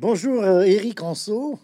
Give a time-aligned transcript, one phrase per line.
[0.00, 1.58] Bonjour euh, Éric Anso.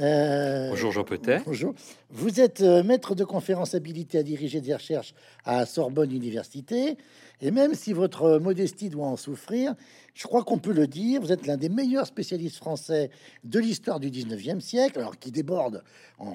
[0.00, 1.40] Euh, bonjour Jean Petet.
[1.46, 1.72] Bonjour.
[2.10, 5.14] Vous êtes euh, maître de conférence habilité à diriger des recherches
[5.44, 6.96] à Sorbonne Université.
[7.40, 9.76] Et même si votre modestie doit en souffrir,
[10.18, 13.08] je crois qu'on peut le dire, vous êtes l'un des meilleurs spécialistes français
[13.44, 15.84] de l'histoire du 19e siècle, alors qui déborde,
[16.18, 16.34] on,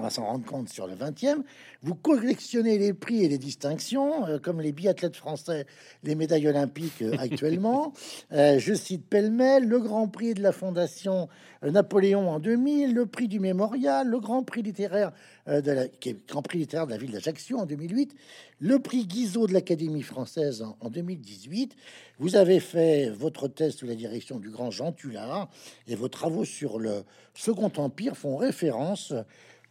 [0.00, 1.42] va, s'en rendre compte sur le 20e.
[1.82, 5.66] Vous collectionnez les prix et les distinctions, euh, comme les biathlètes français,
[6.02, 7.92] les médailles olympiques euh, actuellement.
[8.32, 11.28] Euh, je cite pêle-mêle le Grand Prix de la Fondation
[11.62, 15.12] Napoléon en 2000, le prix du Mémorial, le Grand Prix littéraire
[15.46, 18.14] de la, qui est Grand Prix littéraire de la ville d'Ajaccio en 2008,
[18.60, 21.76] le prix Guizot de l'Académie française en, en 2018.
[22.18, 25.48] Vous avez fait votre thèse sous la direction du grand Jean Tullard
[25.86, 27.04] et vos travaux sur le
[27.34, 29.12] Second Empire font référence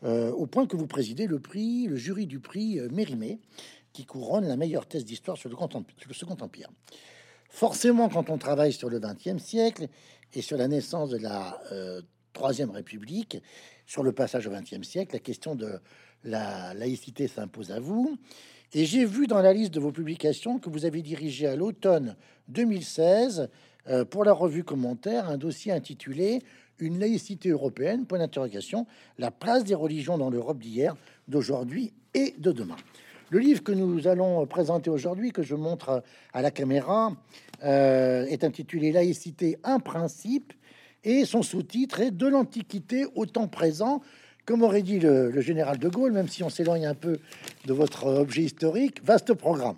[0.04, 3.40] euh, au point que vous présidez le prix, le jury du prix euh, Mérimée,
[3.94, 5.56] qui couronne la meilleure thèse d'histoire sur, le
[6.14, 6.70] Second Empire.
[7.50, 9.88] Forcément, quand on travaille sur le XXe siècle
[10.34, 12.02] et sur la naissance de la euh,
[12.34, 13.38] Troisième République,
[13.86, 15.80] sur le passage au XXe siècle, la question de
[16.24, 18.18] la laïcité s'impose à vous.
[18.76, 22.16] Et j'ai vu dans la liste de vos publications que vous avez dirigé à l'automne
[22.48, 23.50] 2016
[23.88, 26.42] euh, pour la revue Commentaire un dossier intitulé
[26.80, 28.88] Une laïcité européenne, point d'interrogation,
[29.20, 30.96] la place des religions dans l'Europe d'hier,
[31.28, 32.78] d'aujourd'hui et de demain.
[33.30, 36.02] Le livre que nous allons présenter aujourd'hui, que je montre
[36.34, 37.16] à la caméra,
[37.64, 40.52] euh, est intitulé Laïcité, un principe,
[41.04, 44.02] et son sous-titre est De l'Antiquité au temps présent,
[44.46, 47.20] comme aurait dit le, général de Gaulle, même si on s'éloigne un peu
[47.66, 49.78] de votre objet historique, vaste programme.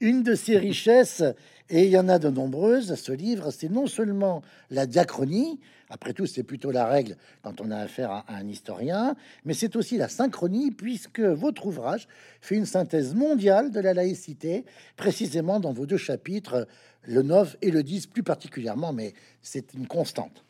[0.00, 1.24] Une de ses richesses,
[1.70, 5.58] et il y en a de nombreuses, ce livre, c'est non seulement la diachronie,
[5.90, 9.74] après tout c'est plutôt la règle quand on a affaire à, un historien, mais c'est
[9.74, 12.06] aussi la synchronie, puisque votre ouvrage
[12.40, 14.64] fait une synthèse mondiale de la laïcité,
[14.96, 16.68] précisément dans vos deux chapitres,
[17.02, 20.44] le 9 et le 10 plus particulièrement, mais c'est une constante.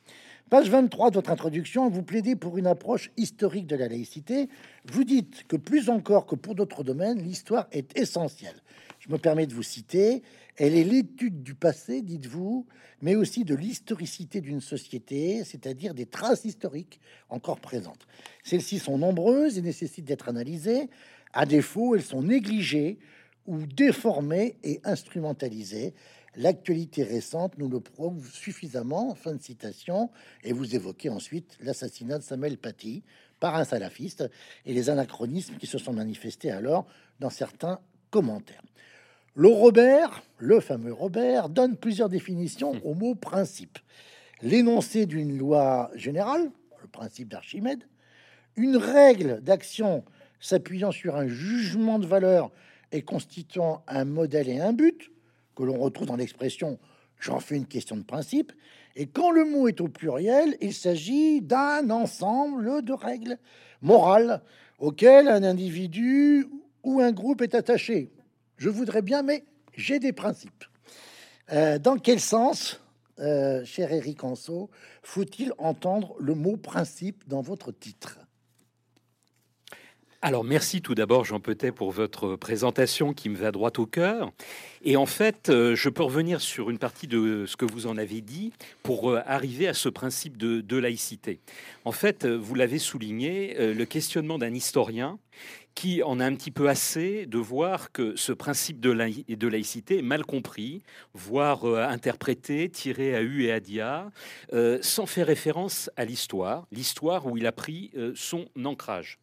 [0.50, 4.48] Page 23 de votre introduction, vous plaidez pour une approche historique de la laïcité.
[4.86, 8.56] Vous dites que plus encore que pour d'autres domaines, l'histoire est essentielle.
[8.98, 10.22] Je me permets de vous citer.
[10.56, 12.66] Elle est l'étude du passé, dites-vous,
[13.02, 18.06] mais aussi de l'historicité d'une société, c'est-à-dire des traces historiques encore présentes.
[18.42, 20.88] Celles-ci sont nombreuses et nécessitent d'être analysées.
[21.34, 22.98] À défaut, elles sont négligées
[23.46, 25.92] ou déformées et instrumentalisées.
[26.38, 29.16] L'actualité récente nous le prouve suffisamment.
[29.16, 30.08] Fin de citation.
[30.44, 33.02] Et vous évoquez ensuite l'assassinat de Samuel Paty
[33.40, 34.30] par un salafiste
[34.64, 36.86] et les anachronismes qui se sont manifestés alors
[37.18, 38.62] dans certains commentaires.
[39.34, 43.80] Le Robert, le fameux Robert, donne plusieurs définitions au mot principe.
[44.40, 47.82] L'énoncé d'une loi générale, le principe d'Archimède,
[48.54, 50.04] une règle d'action
[50.38, 52.52] s'appuyant sur un jugement de valeur
[52.92, 55.10] et constituant un modèle et un but,
[55.58, 56.78] que l'on retrouve dans l'expression
[57.20, 58.52] j'en fais une question de principe.
[58.94, 63.38] Et quand le mot est au pluriel, il s'agit d'un ensemble de règles
[63.82, 64.40] morales
[64.78, 66.46] auxquelles un individu
[66.84, 68.12] ou un groupe est attaché.
[68.56, 69.44] Je voudrais bien, mais
[69.76, 70.64] j'ai des principes.
[71.52, 72.80] Euh, dans quel sens,
[73.18, 74.70] euh, cher Eric Anso,
[75.02, 78.20] faut-il entendre le mot principe dans votre titre?
[80.20, 84.32] Alors merci tout d'abord Jean Petet pour votre présentation qui me va droit au cœur.
[84.82, 87.96] Et en fait, euh, je peux revenir sur une partie de ce que vous en
[87.96, 88.52] avez dit
[88.82, 91.38] pour euh, arriver à ce principe de, laïcité.
[91.84, 95.18] En fait, euh, vous l'avez souligné, le questionnement d'un historien
[95.76, 99.98] qui en a un petit peu assez de voir que ce principe de, de laïcité
[99.98, 100.82] est mal compris,
[101.14, 104.10] voire interprété, tiré à U et à dia,
[104.80, 109.20] sans faire référence à l'histoire, l'histoire où il a pris son ancrage.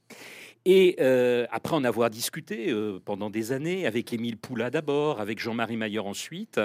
[0.68, 5.38] Et euh, après en avoir discuté euh, pendant des années avec Émile Poula d'abord, avec
[5.40, 6.60] Jean-Marie Mayer ensuite,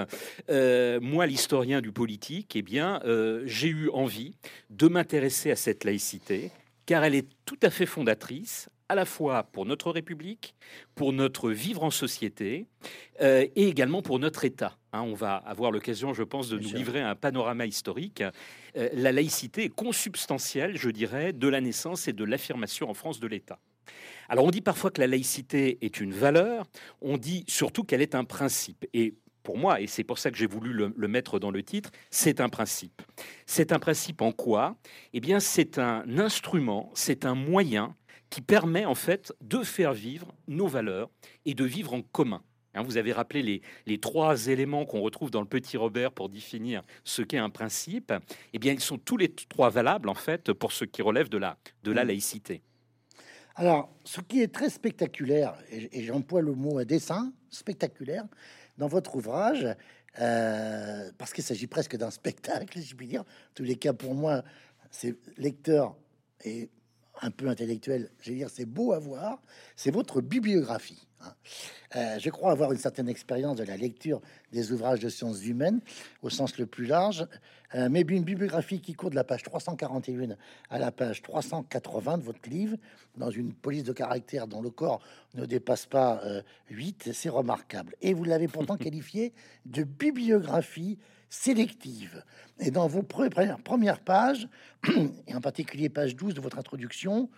[0.49, 2.99] euh, moi, l'historien du politique, eh bien,
[3.45, 4.35] j'ai eu envie
[4.71, 6.51] de m'intéresser à cette laïcité,
[6.87, 10.55] car elle est tout à fait fondatrice à la fois pour notre République,
[10.95, 12.65] pour notre vivre en société
[13.21, 14.77] et également pour notre État.
[14.91, 18.23] Hein, on va avoir l'occasion, je pense, de nous livrer un panorama historique.
[18.75, 23.27] la laïcité est consubstantielle, je dirais, de la naissance et de l'affirmation en France de
[23.27, 23.59] l'État.
[24.29, 26.65] Alors on dit parfois que la laïcité est une valeur,
[27.01, 28.85] on dit surtout qu'elle est un principe.
[28.93, 31.91] Et pour moi, et c'est pour ça que j'ai voulu le, mettre dans le titre,
[32.09, 33.01] c'est un principe.
[33.45, 34.77] C'est un principe en quoi?
[35.13, 37.95] Eh bien, c'est un instrument, c'est un moyen
[38.29, 41.09] qui permet en fait de faire vivre nos valeurs
[41.45, 42.41] et de vivre en commun.
[42.73, 46.29] Hein, vous avez rappelé les, les trois éléments qu'on retrouve dans le petit Robert pour
[46.29, 48.13] définir ce qu'est un principe.
[48.53, 51.37] Eh bien, ils sont tous les trois valables en fait pour ce qui relève de
[51.37, 52.07] la, de la mmh.
[52.07, 52.61] laïcité.
[53.55, 58.25] Alors, ce qui est très spectaculaire, et j'emploie le mot à dessin, spectaculaire,
[58.77, 59.67] dans votre ouvrage,
[60.19, 63.21] euh, parce qu'il s'agit presque d'un spectacle, si je puis dire.
[63.21, 64.43] En tous les cas, pour moi,
[64.89, 65.95] c'est lecteur
[66.43, 66.69] et
[67.21, 69.41] un peu intellectuel, je veux dire, c'est beau à voir,
[69.75, 71.07] c'est votre bibliographie.
[71.21, 71.33] Hein.
[71.95, 74.21] Euh, je crois avoir une certaine expérience de la lecture
[74.51, 75.81] des ouvrages de sciences humaines
[76.23, 77.27] au sens le plus large,
[77.75, 80.35] euh, mais une bibliographie qui court de la page 341
[80.69, 82.77] à la page 380 de votre livre,
[83.15, 85.01] dans une police de caractère dont le corps
[85.35, 86.21] ne dépasse pas
[86.69, 87.95] 8, euh, c'est remarquable.
[88.01, 89.33] Et vous l'avez pourtant qualifié
[89.65, 90.97] de bibliographie
[91.29, 92.23] sélective.
[92.59, 94.47] Et dans vos premières pages,
[95.27, 97.29] et en particulier page 12 de votre introduction,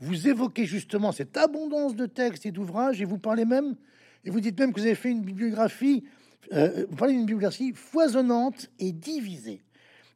[0.00, 3.74] vous évoquez justement cette abondance de textes et d'ouvrages, et vous parlez même,
[4.24, 6.04] et vous dites même que vous avez fait une bibliographie,
[6.52, 9.62] euh, vous parlez d'une bibliographie foisonnante et divisée.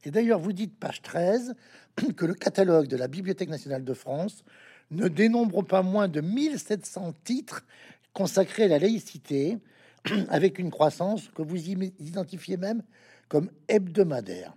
[0.04, 1.54] Et d'ailleurs, vous dites, page 13,
[2.16, 4.44] que le catalogue de la Bibliothèque nationale de France
[4.90, 7.64] ne dénombre pas moins de 1700 titres
[8.12, 9.58] consacrés à la laïcité,
[10.28, 12.82] avec une croissance que vous identifiez même
[13.28, 14.52] comme hebdomadaire.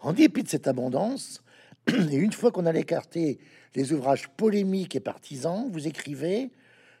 [0.00, 1.42] En dépit de cette abondance,
[1.88, 3.38] et une fois qu'on a écarté
[3.74, 6.50] les ouvrages polémiques et partisans, vous écrivez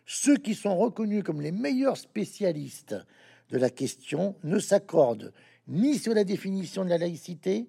[0.06, 2.96] Ceux qui sont reconnus comme les meilleurs spécialistes
[3.50, 5.32] de la question ne s'accordent
[5.72, 7.68] ni sur la définition de la laïcité,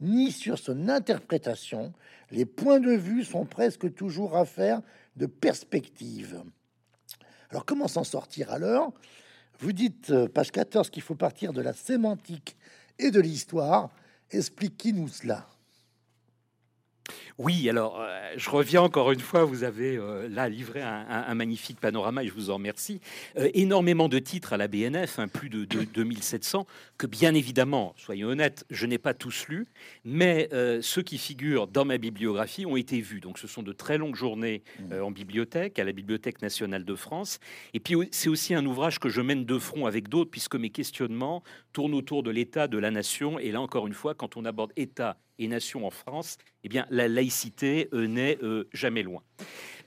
[0.00, 1.92] ni sur son interprétation.
[2.30, 4.80] Les points de vue sont presque toujours affaires
[5.16, 6.42] de perspective.
[7.50, 8.94] Alors comment s'en sortir alors?
[9.58, 12.56] Vous dites, euh, page 14, qu'il faut partir de la sémantique
[12.98, 13.90] et de l'histoire.
[14.30, 15.46] Expliquez-nous cela.
[17.42, 21.80] Oui, alors euh, je reviens encore une fois, vous avez euh, là livré un, magnifique
[21.80, 23.00] panorama et je vous en remercie.
[23.38, 26.66] Euh, énormément de titres à la BNF, hein, plus de, 2700,
[26.98, 29.66] que bien évidemment, soyons honnêtes, je n'ai pas tous lus,
[30.04, 30.50] mais
[30.82, 33.20] ceux qui figurent dans ma bibliographie ont été vus.
[33.20, 35.02] Donc ce sont de très longues journées mmh.
[35.02, 37.38] en bibliothèque, à la Bibliothèque nationale de France.
[37.72, 40.70] Et puis c'est aussi un ouvrage que je mène de front avec d'autres, puisque mes
[40.70, 41.42] questionnements
[41.72, 43.38] tournent autour de l'État, de la nation.
[43.38, 46.86] Et là encore une fois, quand on aborde État et nation en France, eh bien,
[46.90, 47.29] la laïcité
[47.62, 49.22] euh, n'est euh, jamais loin.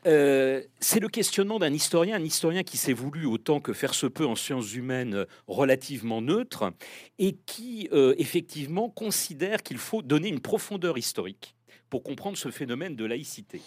[0.05, 4.05] Euh, c'est le questionnement d'un historien, un historien qui s'est voulu autant que faire se
[4.05, 6.73] peut en sciences humaines relativement neutre
[7.19, 7.87] et qui
[8.17, 11.55] effectivement considère qu'il faut donner une profondeur historique
[11.89, 13.61] pour comprendre ce phénomène de laïcité.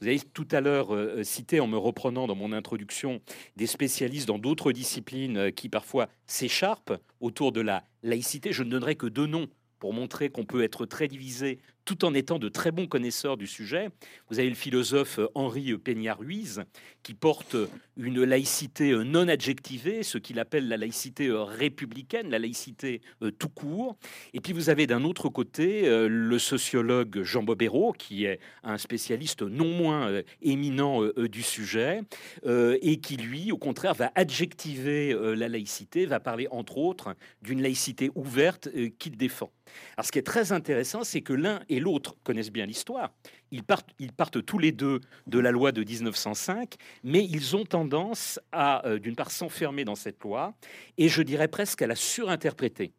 [0.00, 3.20] Vous avez tout à l'heure cité, en me reprenant dans mon introduction,
[3.56, 8.52] des spécialistes dans d'autres disciplines qui parfois s'écharpent autour de la laïcité.
[8.52, 9.48] Je ne donnerai que deux noms
[9.82, 13.46] pour montrer qu'on peut être très divisé tout en étant de très bons connaisseurs du
[13.46, 13.88] sujet.
[14.30, 16.62] Vous avez le philosophe Henri Peña-Ruiz
[17.02, 17.56] qui porte
[17.96, 23.96] une laïcité non adjectivée, ce qu'il appelle la laïcité républicaine, la laïcité euh, tout court.
[24.34, 28.78] Et puis vous avez d'un autre côté euh, le sociologue Jean Bobéro, qui est un
[28.78, 32.02] spécialiste non moins euh, éminent du sujet,
[32.44, 38.10] et qui lui, au contraire, va adjectiver la laïcité, va parler entre autres d'une laïcité
[38.14, 38.68] ouverte
[38.98, 39.50] qu'il défend.
[39.96, 43.14] Alors ce qui est très intéressant, c'est que l'un et l'autre connaissent bien l'histoire.
[43.50, 47.64] Ils partent, ils partent tous les deux de la loi de 1905, mais ils ont
[47.64, 50.54] tendance à, euh, d'une part, s'enfermer dans cette loi,
[50.98, 52.92] et je dirais presque à la surinterpréter.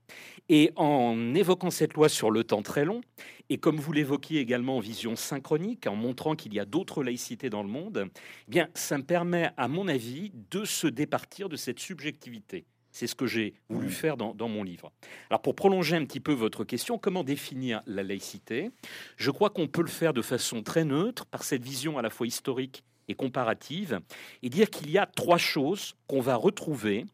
[0.49, 3.01] Et en évoquant cette loi sur le temps très long,
[3.49, 7.51] et comme vous l'évoquiez également en vision synchronique, en montrant qu'il y a d'autres laïcités
[7.51, 8.07] dans le monde,
[8.47, 12.65] eh bien, ça me permet, à mon avis, de se départir de cette subjectivité.
[12.93, 14.91] C'est ce que j'ai voulu faire dans, mon livre.
[15.31, 18.69] Alors pour prolonger un petit peu votre question, comment définir la laïcité?
[19.17, 22.11] Je crois qu'on peut le faire de façon très neutre, par cette vision à la
[22.11, 23.99] fois historique et comparative,
[24.43, 27.05] et dire qu'il y a trois choses qu'on va retrouver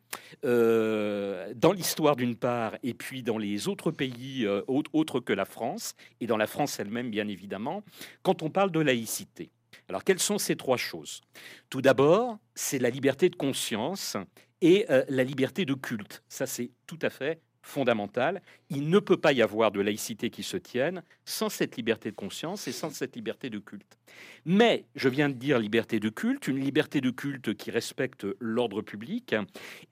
[0.44, 5.46] euh, dans l'histoire d'une part, et puis dans les autres pays euh, autres que la
[5.46, 7.84] France, et dans la France elle-même bien évidemment,
[8.22, 9.50] quand on parle de laïcité.
[9.88, 11.22] Alors quelles sont ces trois choses?
[11.70, 14.18] Tout d'abord, c'est la liberté de conscience
[14.62, 16.24] et euh, la liberté de culte.
[16.28, 18.42] Ça, c'est tout à fait fondamental.
[18.70, 22.16] Il ne peut pas y avoir de laïcité qui se tienne sans cette liberté de
[22.16, 23.98] conscience et sans cette liberté de culte.
[24.46, 28.82] Mais, je viens de dire liberté de culte, une liberté de culte qui respecte l'ordre
[28.82, 29.36] public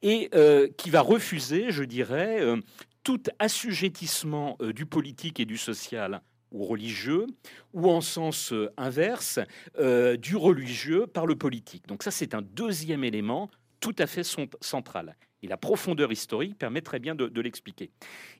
[0.01, 2.57] et euh, qui va refuser, je dirais, euh,
[3.03, 6.21] tout assujettissement du politique et du social
[6.51, 7.27] ou religieux,
[7.73, 9.39] ou en sens inverse,
[9.77, 11.87] du religieux par le politique.
[11.87, 13.49] Donc ça, c'est un deuxième élément
[13.87, 14.23] tout à fait
[14.61, 15.15] centrale.
[15.43, 17.91] Et la profondeur historique permet très bien de, l'expliquer.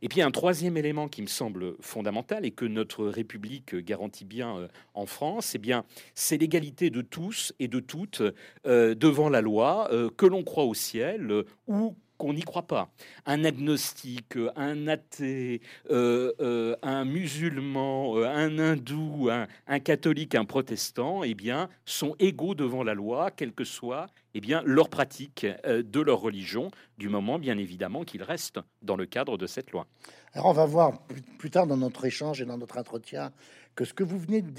[0.02, 4.58] Et puis un troisième élément qui me semble fondamental et que notre République garantit bien
[4.58, 5.86] euh, en France, eh bien,
[6.16, 8.24] c'est l'égalité de tous et de toutes
[8.66, 12.90] euh, devant la loi, euh, que l'on croit au ciel ou qu'on n'y croit pas.
[13.26, 21.24] Un agnostique, un athée, euh, euh, un musulman, euh, un hindou, un, catholique, un protestant,
[21.24, 26.00] eh bien, sont égaux devant la loi, quelle que soit eh bien, leur pratique de
[26.00, 26.70] leur religion,
[27.00, 29.88] du moment, bien évidemment, qu'ils restent dans le cadre de cette loi.
[30.34, 31.02] Alors, on va voir
[31.40, 33.32] plus tard dans notre échange et dans notre entretien
[33.74, 34.52] que ce que vous venez de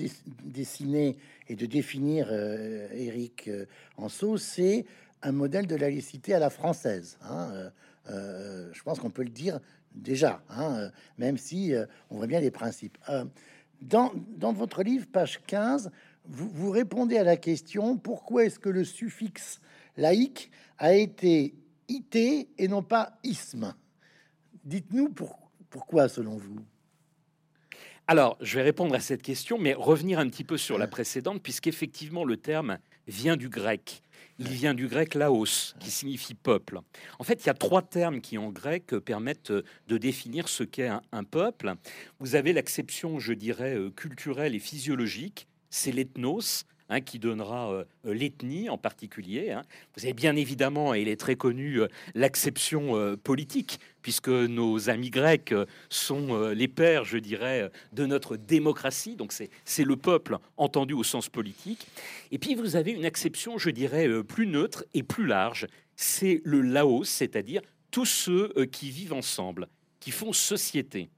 [0.42, 1.16] dessiner
[1.48, 3.48] et de définir, Eric
[3.96, 4.84] Anso, c'est
[5.22, 7.18] un modèle de laïcité à la française.
[7.22, 7.70] Hein, euh,
[8.10, 9.60] euh, je pense qu'on peut le dire
[9.94, 11.72] déjà, hein, euh, même si
[12.10, 12.98] on voit bien les principes.
[13.80, 15.90] Dans, dans, votre livre, page 15,
[16.24, 19.60] vous, vous répondez à la question pourquoi est-ce que le suffixe
[19.96, 21.54] laïque a été
[21.88, 23.74] ité et non pas isme?
[24.64, 25.14] Dites-nous
[25.70, 26.58] pourquoi, selon vous?
[28.06, 31.42] Alors, je vais répondre à cette question, mais revenir un petit peu sur la précédente,
[31.42, 34.02] puisqu'effectivement, le terme vient du grec.
[34.38, 36.80] Il vient du grec laos, qui signifie peuple.
[37.18, 40.88] En fait, il y a trois termes qui en grec permettent de définir ce qu'est
[40.88, 41.74] un, peuple.
[42.20, 47.84] Vous avez l'acception, je dirais, euh, culturelle et physiologique, c'est l'ethnos, Hein, qui donnera euh,
[48.02, 49.50] l'ethnie en particulier.
[49.50, 49.62] Hein.
[49.94, 54.88] Vous avez bien évidemment, et il est très connu, euh, l'acception euh, politique, puisque nos
[54.88, 55.54] amis grecs
[55.90, 59.16] sont les pères, je dirais, de notre démocratie.
[59.16, 61.86] Donc c'est le peuple entendu au sens politique.
[62.30, 65.66] Et puis vous avez une acception, je dirais, plus neutre et plus large.
[65.94, 69.68] C'est le Laos, c'est-à-dire tous ceux qui vivent ensemble,
[70.00, 71.10] qui font société.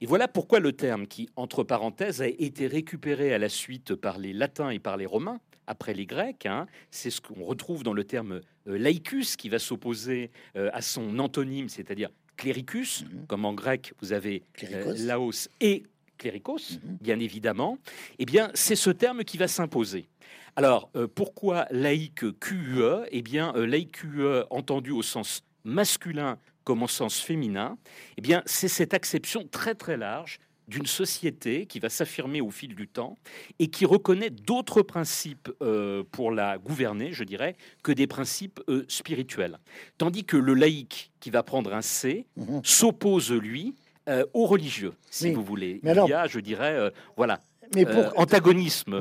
[0.00, 4.18] Et voilà pourquoi le terme qui, entre parenthèses, a été récupéré à la suite par
[4.18, 7.92] les latins et par les romains, après les grecs, hein, c'est ce qu'on retrouve dans
[7.92, 13.26] le terme euh, laicus, qui va s'opposer euh, à son antonyme, c'est-à-dire cléricus, mhm.
[13.28, 15.84] comme en grec vous avez euh, laos et
[16.18, 16.98] cléricos, mhm.
[17.00, 17.78] bien évidemment,
[18.18, 20.08] eh bien, c'est ce terme qui va s'imposer.
[20.56, 26.38] Alors, pourquoi laïque QE Eh bien, laïque QE entendu au sens masculin
[26.70, 27.76] comme au sens féminin,
[28.16, 32.76] eh bien, c'est cette acception très très large d'une société qui va s'affirmer au fil
[32.76, 33.18] du temps
[33.58, 38.84] et qui reconnaît d'autres principes euh, pour la gouverner, je dirais, que des principes euh,
[38.86, 39.58] spirituels.
[39.98, 42.60] Tandis que le laïc qui va prendre un C mhm.
[42.62, 43.74] s'oppose, lui,
[44.08, 45.80] euh, aux religieux, si vous voulez.
[45.82, 47.42] Il y a, je dirais, voilà,
[47.74, 49.00] mais pour, antagonisme,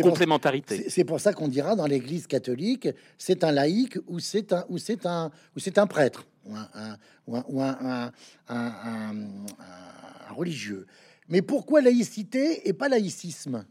[0.00, 0.88] complémentarité.
[0.88, 2.88] C'est pour ça qu'on dira dans l'Église catholique,
[3.18, 8.12] c'est un laïc ou c'est un ou c'est un ou c'est un prêtre ou un,
[10.30, 10.86] religieux.
[11.28, 13.64] Mais pourquoi laïcité et pas laïcisme?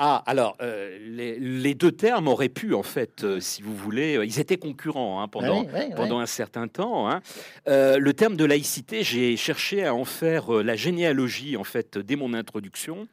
[0.00, 4.24] Ah, alors, euh, les, deux termes auraient pu, en fait, euh, si vous voulez, euh,
[4.24, 7.10] ils étaient concurrents hein, pendant, pendant un certain temps.
[7.10, 7.20] Hein.
[7.66, 12.32] le terme de laïcité, j'ai cherché à en faire la généalogie, en fait, dès mon
[12.32, 13.08] introduction.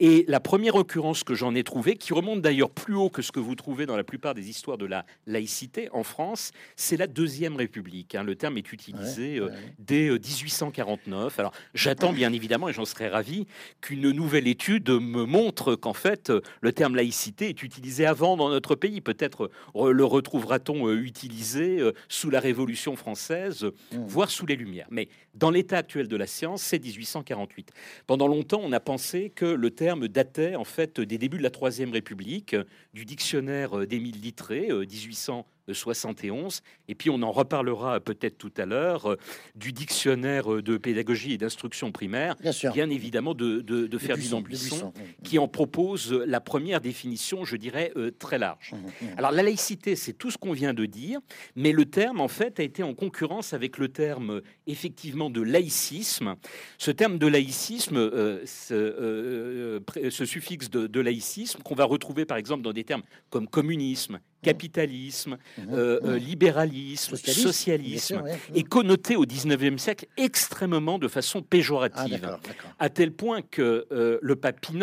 [0.00, 3.32] Et la première occurrence que j'en ai trouvée, qui remonte d'ailleurs plus haut que ce
[3.32, 7.06] que vous trouvez dans la plupart des histoires de la laïcité en France, c'est la
[7.06, 8.14] Deuxième République.
[8.14, 8.22] Hein.
[8.22, 9.40] Le terme est utilisé
[9.78, 11.38] dès 1849.
[11.38, 13.46] Alors, j'attends bien évidemment, et j'en serais ravi,
[13.80, 18.74] qu'une nouvelle étude me montre qu'en fait, le terme laïcité est utilisé avant dans notre
[18.74, 19.00] pays.
[19.00, 23.96] Peut-être le retrouvera-t-on euh, utilisé euh, sous la Révolution française, mmh.
[24.06, 24.88] voire sous les Lumières.
[24.90, 27.72] Mais dans l'état actuel de la science, c'est 1848.
[28.06, 31.50] Pendant longtemps, on a pensé que le terme datait en fait des débuts de la
[31.50, 32.56] Troisième République,
[32.92, 35.46] du dictionnaire d'Émile Littré, 1800.
[35.72, 36.62] 71.
[36.88, 39.16] Et puis on en reparlera peut-être tout à l'heure euh,
[39.54, 42.36] du dictionnaire euh, de pédagogie et d'instruction primaire,
[42.72, 44.92] bien, évidemment de, de, de Ferdinand Buisson,
[45.24, 48.72] qui en propose la première définition, je dirais, euh, très large.
[48.72, 49.08] Mmh, mmh.
[49.18, 51.20] Alors la laïcité, c'est tout ce qu'on vient de dire,
[51.56, 56.36] mais le terme, en fait, a été en concurrence avec le terme, effectivement, de laïcisme.
[56.78, 58.10] Ce terme de laïcisme,
[58.46, 63.48] ce, ce, suffixe de, de laïcisme, qu'on va retrouver, par exemple, dans des termes comme
[63.48, 65.62] communisme, capitalisme, mmh.
[65.72, 68.22] Euh, euh, libéralisme, socialisme,
[68.54, 72.38] est connoté au 19e siècle extrêmement de façon péjorative, ah,
[72.78, 74.78] à tel point que euh, le pape Pie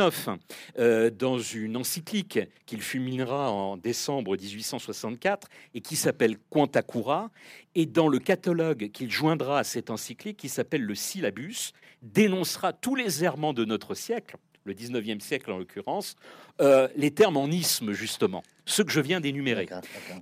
[1.18, 7.30] dans une encyclique qu'il fulminera en décembre 1864 et qui s'appelle Quanta Cura,
[7.76, 12.96] et dans le catalogue qu'il joindra à cette encyclique, qui s'appelle le Syllabus, dénoncera tous
[12.96, 16.16] les errements de notre siècle, le 19e siècle en l'occurrence,
[16.60, 19.68] les termes en isme justement ce que je viens d'énumérer.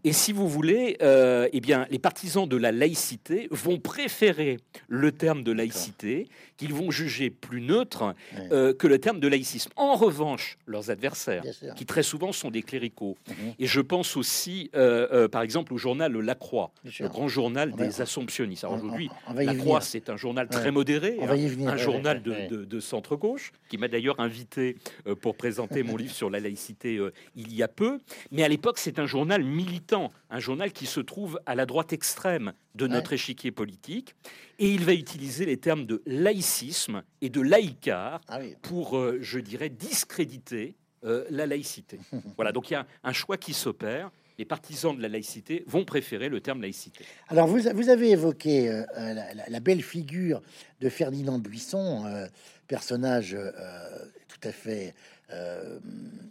[0.03, 5.11] Et si vous voulez, euh, eh bien, les partisans de la laïcité vont préférer le
[5.11, 8.13] terme de laïcité, qu'ils vont juger plus neutre
[8.51, 9.71] euh, que le terme de laïcisme.
[9.75, 11.43] En revanche, leurs adversaires,
[11.75, 13.53] qui très souvent sont des cléricaux, mhm.
[13.59, 18.01] et je pense aussi, euh, par exemple, au journal La Croix, le grand journal des
[18.01, 18.65] assomptionnistes.
[18.65, 23.77] aujourd'hui, La Croix, c'est un journal très modéré, hein, un journal de, de centre-gauche, qui
[23.77, 24.75] m'a d'ailleurs invité
[25.21, 27.00] pour présenter mon livre sur la laïcité
[27.36, 28.00] il y a peu.
[28.32, 31.94] Mais à l'époque, c'est un journal militant, un journal qui se trouve à la droite
[31.94, 34.15] extrême de notre échiquier politique.
[34.60, 39.39] Et il va utiliser les termes de laïcisme et de laïcard ah pour, euh, je
[39.39, 42.00] dirais, discréditer euh, la laïcité.
[42.36, 45.86] voilà, donc il y a un choix qui s'opère les partisans de la laïcité vont
[45.86, 47.06] préférer le terme laïcité.
[47.27, 48.84] Alors, vous, vous avez évoqué euh,
[49.48, 50.42] la, belle figure
[50.82, 52.27] de Ferdinand Buisson,
[52.68, 53.38] personnage
[54.27, 54.96] tout à fait
[55.33, 55.79] euh,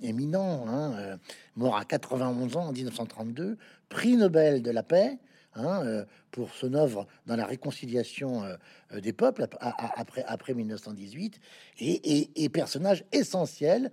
[0.02, 1.16] éminent, hein, euh,
[1.56, 3.56] mort à 91 ans en 1932,
[3.88, 5.18] prix Nobel de la paix.
[5.54, 8.42] Hein, euh, pour son œuvre dans la réconciliation
[8.90, 11.38] des peuples après, après 1918
[11.78, 13.92] et, personnage essentiel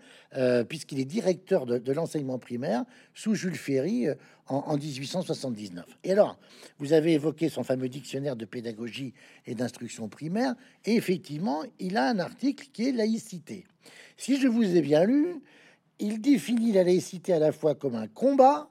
[0.70, 4.08] puisqu'il est directeur de, l'enseignement primaire sous Jules Ferry
[4.48, 5.86] en, en, 1879.
[6.06, 6.40] Et alors,
[6.78, 9.14] vous avez évoqué son fameux dictionnaire de pédagogie
[9.46, 13.66] et d'instruction primaire et effectivement, il a un article qui est laïcité.
[14.16, 15.42] Si je vous ai bien lu,
[16.00, 18.70] il définit la laïcité à la fois comme un combat,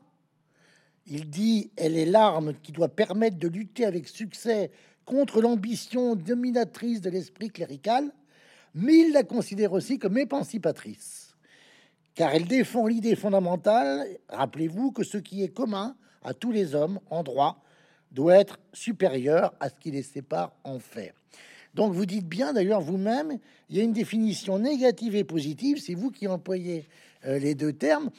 [1.08, 4.70] il dit elle est l'arme qui doit permettre de lutter avec succès
[5.04, 8.12] contre l'ambition dominatrice de l'esprit clérical,
[8.74, 11.34] mais il la considère aussi comme émancipatrice,
[12.14, 17.00] car elle défend l'idée fondamentale, rappelez-vous, que ce qui est commun à tous les hommes
[17.10, 17.62] en droit
[18.12, 21.14] doit être supérieur à ce qui les sépare en fait.
[21.74, 23.38] Donc vous dites bien d'ailleurs vous-même,
[23.70, 26.86] il y a une définition négative et positive, c'est vous qui employez
[27.24, 28.10] euh, les deux termes,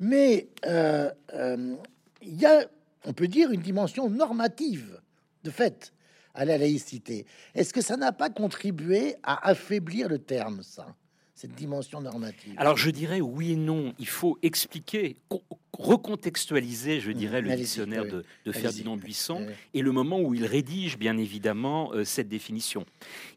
[0.00, 1.76] mais euh, euh,
[2.22, 2.66] il y a,
[3.04, 5.00] on peut dire, une dimension normative
[5.44, 5.92] de fait
[6.34, 7.26] à la laïcité.
[7.54, 10.94] Est-ce que ça n'a pas contribué à affaiblir le terme, ça
[11.34, 12.54] cette dimension normative?
[12.56, 13.94] Alors je dirais oui et non.
[13.98, 15.16] Il faut expliquer,
[15.78, 21.16] recontextualiser, je dirais, le dictionnaire de, Ferdinand Buisson et le moment où il rédige, bien
[21.16, 22.84] évidemment, euh, cette définition.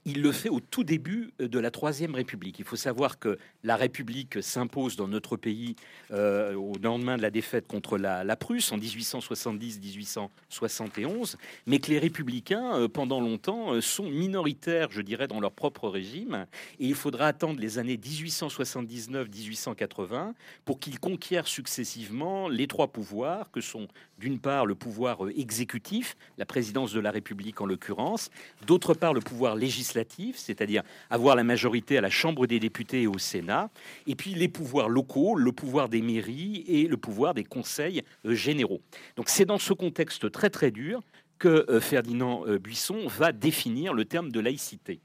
[0.04, 2.60] Il le fait au tout début euh, de la Troisième République.
[2.60, 5.78] Il faut savoir que la République s'impose dans notre pays
[6.12, 11.38] euh, au lendemain de la défaite contre la, Prusse en 1870-1871,
[11.68, 16.48] mais que les républicains, pendant longtemps, sont minoritaires, je dirais, dans leur propre régime.
[16.80, 20.34] Et il faudra attendre les années 1879-1880
[20.66, 26.16] pour qu'ils conquièrent successivement les trois pouvoirs que sont d'une part le pouvoir euh, exécutif,
[26.38, 28.30] la présidence de la République en l'occurrence,
[28.66, 33.08] d'autre part le pouvoir législatif, c'est-à-dire avoir la majorité à la Chambre des députés et
[33.08, 33.70] au Sénat,
[34.08, 38.34] et puis les pouvoirs locaux, le pouvoir des mairies et le pouvoir des conseils euh,
[38.34, 38.82] généraux.
[39.16, 41.02] Donc c'est dans ce contexte très très dur
[41.38, 45.00] que euh, Ferdinand Buisson va définir le terme de laïcité.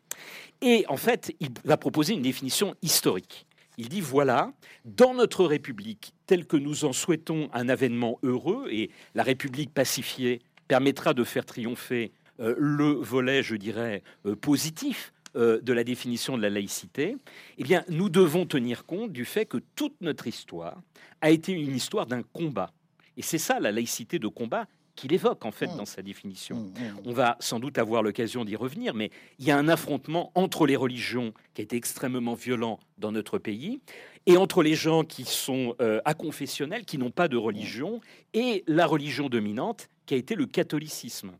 [0.61, 3.47] Et en fait, il va proposer une définition historique.
[3.81, 4.53] Il dit voilà,
[4.85, 10.41] dans notre République, telle que nous en souhaitons un avènement heureux, et la République pacifiée
[10.69, 16.37] permettra de faire triompher euh, le volet, je dirais, euh, positif euh, de la définition
[16.37, 17.17] de la laïcité,
[17.59, 20.81] eh bien, nous devons tenir compte du fait que toute notre histoire
[21.21, 22.71] a été une histoire d'un combat.
[23.17, 24.69] Et c'est ça la laïcité de combat,
[25.01, 25.77] qu'il évoque en fait mmh.
[25.79, 26.57] dans sa définition.
[26.57, 27.01] Mmh, mmh.
[27.07, 30.67] On va sans doute avoir l'occasion d'y revenir, mais il y a un affrontement entre
[30.67, 33.81] les religions qui a été extrêmement violent dans notre pays,
[34.27, 38.01] et entre les gens qui sont euh, aconfessionnels, qui n'ont pas de religion,
[38.35, 41.33] et la religion dominante qui a été le catholicisme.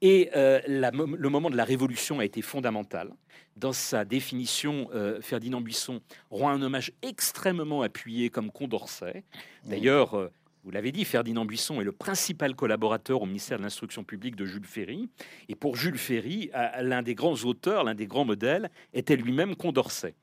[0.00, 3.10] Et euh, le moment de la Révolution a été fondamental.
[3.56, 9.24] Dans sa définition, euh, Ferdinand Buisson rend un hommage extrêmement appuyé comme Condorcet.
[9.64, 10.30] D'ailleurs,
[10.64, 14.46] vous l'avez dit, Ferdinand Buisson est le principal collaborateur au ministère de l'Instruction publique de
[14.46, 15.08] Jules Ferry.
[15.48, 20.14] Et pour Jules Ferry, l'un des grands auteurs, l'un des grands modèles, était lui-même Condorcet.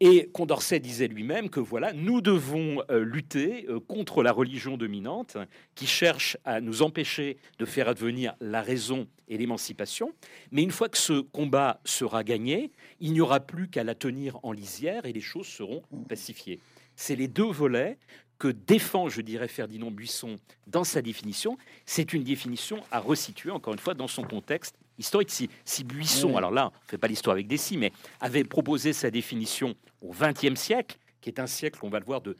[0.00, 5.36] Et Condorcet disait lui-même que voilà, nous devons euh, lutter euh, contre la religion dominante
[5.76, 10.12] qui cherche à nous empêcher de faire advenir la raison et l'émancipation.
[10.50, 14.38] Mais une fois que ce combat sera gagné, il n'y aura plus qu'à la tenir
[14.42, 16.58] en lisière et les choses seront pacifiées.
[16.96, 17.96] C'est les deux volets
[18.38, 23.72] que défend, je dirais, Ferdinand Buisson dans sa définition, c'est une définition à resituer, encore
[23.72, 25.30] une fois, dans son contexte historique.
[25.30, 28.44] Si, si Buisson, alors là, on ne fait pas l'histoire avec des si, mais avait
[28.44, 32.36] proposé sa définition au XXe siècle, qui est un siècle, on va le voir, de,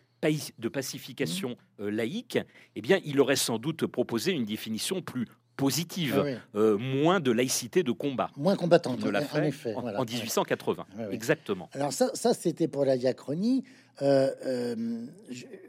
[0.59, 2.39] de pacification euh, laïque,
[2.77, 7.31] eh bien, il aurait sans doute proposé une définition plus positive, ah euh, moins de
[7.31, 8.31] laïcité de combat.
[8.37, 10.87] Moins combattante, en, effet, en, 1880.
[11.11, 11.69] Exactement.
[11.73, 13.65] Alors ça, ça c'était pour la diachronie.
[14.03, 15.07] Euh, euh,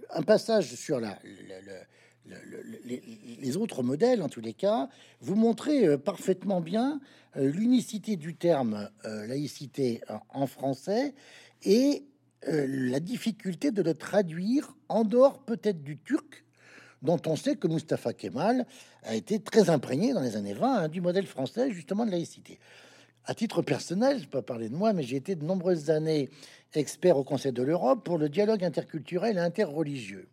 [0.09, 1.19] un passage sur la,
[2.85, 4.89] les, autres modèles, en tous les cas,
[5.21, 6.99] vous montrez euh, parfaitement bien
[7.35, 11.13] l'unicité du terme laïcité en français
[11.65, 12.05] et
[12.47, 16.45] la difficulté de le traduire en dehors peut-être du turc,
[17.01, 18.65] dont on sait que Mustafa Kemal
[19.03, 22.57] a été très imprégné dans les années 20 hein, du modèle français justement de laïcité.
[23.25, 26.29] À titre personnel, je peux parler de moi, mais j'ai été de nombreuses années
[26.73, 30.27] expert au Conseil de l'Europe pour le dialogue interculturel et interreligieux.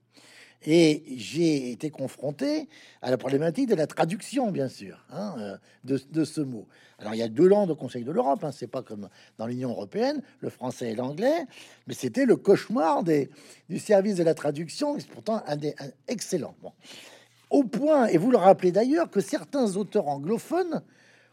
[0.64, 2.68] Et j'ai été confronté
[3.00, 6.68] à la problématique de la traduction, bien sûr, hein, euh, de, ce mot.
[6.98, 9.46] Alors, il y a deux langues au Conseil de l'Europe, hein, c'est pas comme dans
[9.46, 11.46] l'Union européenne, le français et l'anglais,
[11.86, 15.74] mais c'était le cauchemar du service de la traduction, c'est pourtant un des
[16.06, 16.54] excellents.
[17.50, 20.82] Au point, et vous le rappelez d'ailleurs, que certains auteurs anglophones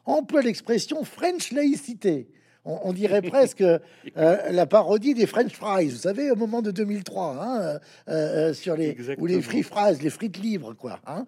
[0.06, 2.30] emploient l'expression French laïcité
[2.66, 3.80] on, dirait presque euh,
[4.16, 8.76] la parodie des French fries, vous savez, au moment de 2003, hein, euh, euh, sur
[8.76, 11.00] les ou les free fries, les frites libres, quoi.
[11.08, 11.26] Hein.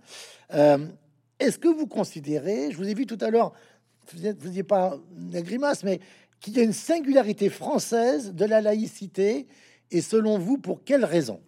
[1.39, 3.53] Est-ce que vous considérez, je vous ai vu tout à l'heure,
[4.13, 4.97] vous n'êtes pas
[5.31, 5.99] la grimace, mais
[6.39, 9.47] qu'il y a une singularité française de la laïcité,
[9.89, 11.39] et selon vous, pour quelle raison?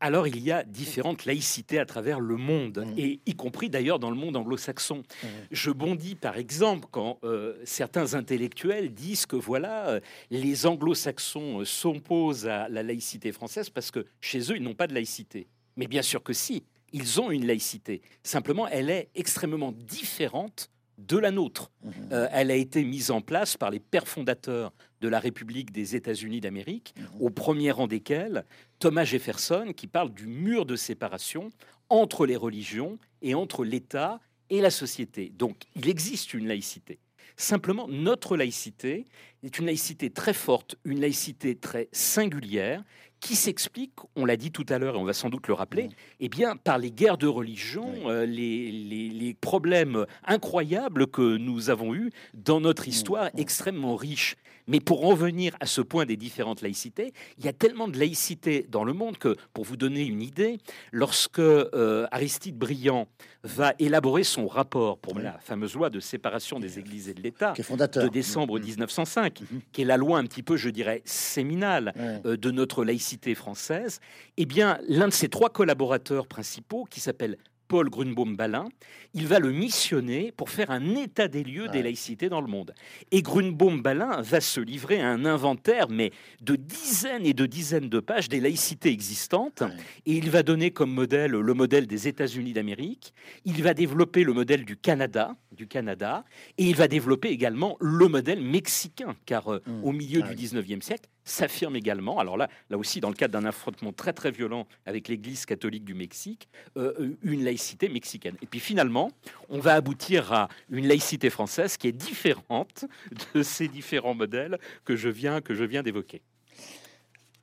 [0.00, 2.98] Alors il y a différentes laïcités à travers le monde, mmh.
[2.98, 4.98] et y compris d'ailleurs dans le monde anglo-saxon.
[4.98, 5.26] Mmh.
[5.50, 11.64] Je bondis par exemple quand euh, certains intellectuels disent que voilà, euh, les anglo-saxons euh,
[11.64, 15.48] s'opposent à la laïcité française parce que chez eux, ils n'ont pas de laïcité.
[15.76, 18.00] Mais bien sûr que si, ils ont une laïcité.
[18.22, 21.70] Simplement, elle est extrêmement différente de la nôtre.
[21.84, 21.90] Mmh.
[22.32, 26.40] elle a été mise en place par les pères fondateurs de la République des États-Unis
[26.40, 28.44] d'Amérique, au premier rang desquels
[28.78, 31.50] Thomas Jefferson, qui parle du mur de séparation
[31.88, 35.32] entre les religions et entre l'État et la société.
[35.34, 36.98] Donc il existe une laïcité.
[37.36, 39.04] Simplement, notre laïcité
[39.42, 42.82] est une laïcité très forte, une laïcité très singulière,
[43.20, 45.88] qui s'explique, on l'a dit tout à l'heure et on va sans doute le rappeler,
[46.20, 51.94] eh bien, par les guerres de religion, euh, les, les, problèmes incroyables que nous avons
[51.94, 54.36] eus dans notre histoire extrêmement riche.
[54.66, 57.98] Mais pour en venir à ce point des différentes laïcités, il y a tellement de
[57.98, 60.58] laïcité dans le monde que, pour vous donner une idée,
[60.92, 63.06] lorsque euh, Aristide Briand
[63.44, 67.52] va élaborer son rapport pour la fameuse loi de séparation des églises et de l'État
[67.52, 69.44] de décembre 1905, mm.
[69.44, 69.46] mm.
[69.46, 69.60] mm-hmm.
[69.72, 71.92] qui est la loi un petit peu, je dirais, séminale
[72.24, 74.00] euh, de notre laïcité française,
[74.36, 77.36] eh bien, l'un de ses trois collaborateurs principaux, qui s'appelle
[77.68, 78.68] Paul Grunbaum-Balin,
[79.14, 82.74] il va le missionner pour faire un état des lieux des laïcités dans le monde.
[83.10, 88.00] Et Grunbaum-Balin va se livrer à un inventaire, mais de dizaines et de dizaines de
[88.00, 89.62] pages des laïcités existantes.
[90.04, 93.14] Et il va donner comme modèle le modèle des États-Unis d'Amérique.
[93.44, 96.24] Il va développer le modèle du Canada, du Canada,
[96.58, 99.84] et il va développer également le modèle mexicain, car euh, mmh.
[99.84, 103.38] au milieu ah du 19e siècle, s'affirme également, alors là, là aussi dans le cadre
[103.38, 108.36] d'un affrontement très très violent avec l'Église catholique du Mexique, euh, une laïcité mexicaine.
[108.40, 109.10] Et puis finalement,
[109.50, 112.86] on va aboutir à une laïcité française qui est différente
[113.34, 116.22] de ces différents modèles que je viens, viens d'évoquer.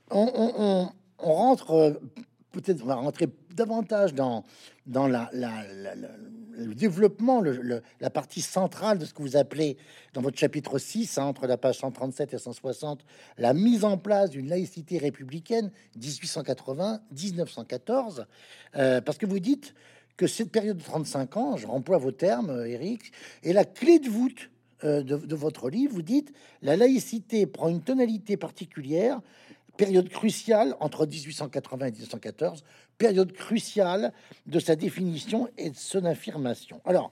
[0.09, 1.93] On, rentre, euh,
[2.53, 4.45] peut-être on va rentrer davantage dans,
[4.85, 9.75] dans la, le développement, la partie centrale de ce que vous appelez
[10.13, 13.03] dans votre chapitre 6, hein, entre la page 137 et 160,
[13.37, 18.25] la mise en place d'une laïcité républicaine 1880-1914,
[18.75, 19.73] euh, parce que vous dites
[20.15, 23.11] que cette période de 35 ans, je remploie vos termes, Eric,
[23.43, 24.51] est la clé de voûte
[24.83, 25.93] euh, de, de, votre livre.
[25.93, 29.19] Vous dites la laïcité prend une tonalité particulière
[29.77, 32.63] période cruciale entre 1880 et 1914,
[32.97, 34.13] période cruciale
[34.45, 36.81] de sa définition et de son affirmation.
[36.85, 37.11] Alors,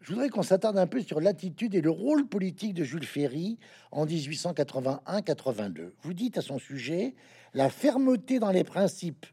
[0.00, 3.58] je voudrais qu'on s'attarde un peu sur l'attitude et le rôle politique de Jules Ferry
[3.90, 5.90] en 1881-82.
[6.02, 7.14] Vous dites à son sujet
[7.52, 9.26] la fermeté dans les principes.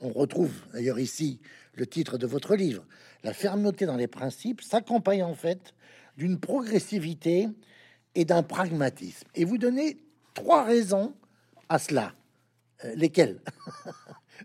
[0.00, 1.40] On retrouve d'ailleurs ici
[1.74, 2.84] le titre de votre livre.
[3.22, 5.74] La fermeté dans les principes s'accompagne en fait
[6.16, 7.48] d'une progressivité
[8.14, 9.28] et d'un pragmatisme.
[9.34, 9.98] Et vous donnez
[10.34, 11.14] trois raisons
[11.68, 12.12] à cela.
[12.84, 13.40] Euh, lesquels?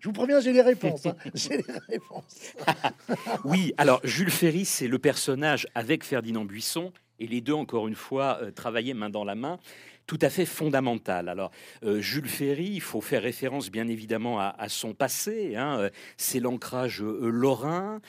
[0.01, 1.05] Je vous préviens, j'ai les réponses.
[1.05, 1.15] Hein.
[1.35, 2.53] J'ai les réponses.
[3.45, 7.95] oui, alors Jules Ferry, c'est le personnage avec Ferdinand Buisson, et les deux, encore une
[7.95, 9.59] fois, euh, travaillaient main dans la main
[10.05, 11.29] tout à fait fondamental.
[11.29, 11.51] Alors,
[11.83, 15.55] euh, Jules Ferry, il faut faire référence bien évidemment à, son passé.
[15.55, 18.01] Hein, euh, c'est l'ancrage euh, lorrain,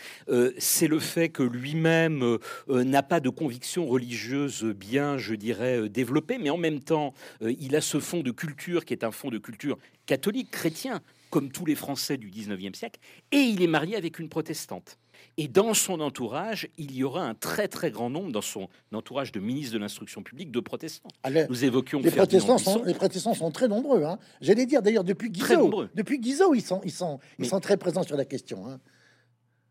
[0.59, 6.51] c'est le fait que lui-même n'a pas de conviction religieuse bien, je dirais, développée, mais
[6.51, 9.79] en même temps, il a ce fond de culture qui est un fond de culture
[10.07, 13.01] catholique, chrétien, comme tous les Français du 19e siècle,
[13.33, 14.99] et il est marié avec une protestante.
[15.37, 19.33] Et dans son entourage, il y aura un très très grand nombre, dans son entourage
[19.33, 21.11] de ministre de l'instruction publique, de protestants.
[21.49, 24.05] Nous évoquions les protestants, sont, les protestants sont très nombreux.
[24.05, 24.19] Hein.
[24.41, 28.03] J'allais dire d'ailleurs depuis Guizot, depuis Guizot, ils sont, ils sont, ils sont très présents
[28.03, 28.67] sur la question.
[28.67, 28.81] Hein.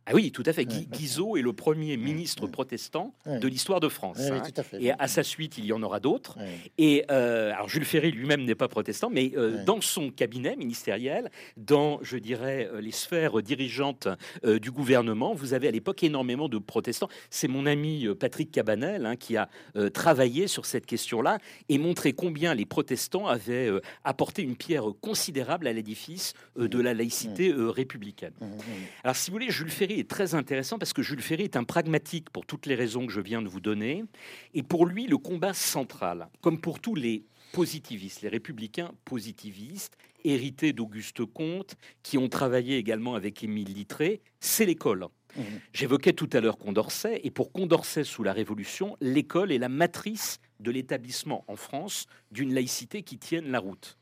[0.05, 0.65] Ah oui, tout à fait.
[0.65, 4.19] Guizot est le premier ministre protestant de l'histoire de France.
[4.19, 4.43] Hein.
[4.79, 6.37] Et à sa suite, il y en aura d'autres.
[6.77, 11.29] Et euh, alors Jules Ferry lui-même n'est pas protestant, mais euh, dans son cabinet ministériel,
[11.57, 14.07] dans, je dirais, euh, les sphères dirigeantes
[14.43, 17.09] du gouvernement, vous avez à l'époque énormément de protestants.
[17.29, 19.47] C'est mon ami Patrick Cabanel hein, qui a
[19.93, 21.37] travaillé sur cette question-là
[21.69, 23.69] et montré combien les protestants avaient
[24.03, 28.33] apporté une pierre considérable à l'édifice de la laïcité républicaine.
[29.03, 31.63] Alors si vous voulez, Jules Ferry est très intéressant parce que Jules Ferry est un
[31.63, 34.03] pragmatique pour toutes les raisons que je viens de vous donner.
[34.53, 40.73] Et pour lui, le combat central, comme pour tous les positivistes, les républicains positivistes, hérités
[40.73, 45.05] d'Auguste Comte, qui ont travaillé également avec Émile Littré, c'est l'école.
[45.35, 45.41] Mmh.
[45.73, 50.39] J'évoquais tout à l'heure Condorcet, et pour Condorcet, sous la Révolution, l'école est la matrice
[50.59, 53.97] de l'établissement en France d'une laïcité qui tienne la route.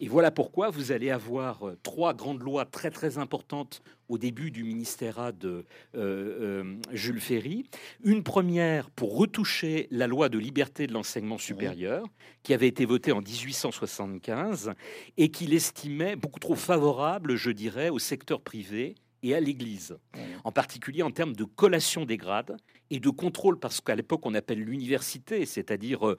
[0.00, 4.50] Et voilà pourquoi vous allez avoir euh, trois grandes lois très très importantes au début
[4.50, 7.64] du ministère de euh, euh, Jules Ferry.
[8.04, 12.04] Une première pour retoucher la loi de liberté de l'enseignement supérieur,
[12.42, 14.72] qui avait été votée en 1875
[15.16, 19.96] et qu'il estimait beaucoup trop favorable, je dirais, au secteur privé et à l'Église,
[20.44, 22.56] en particulier en termes de collation des grades
[22.90, 26.18] et de contrôle, parce qu'à l'époque on appelle l'université, c'est-à-dire euh,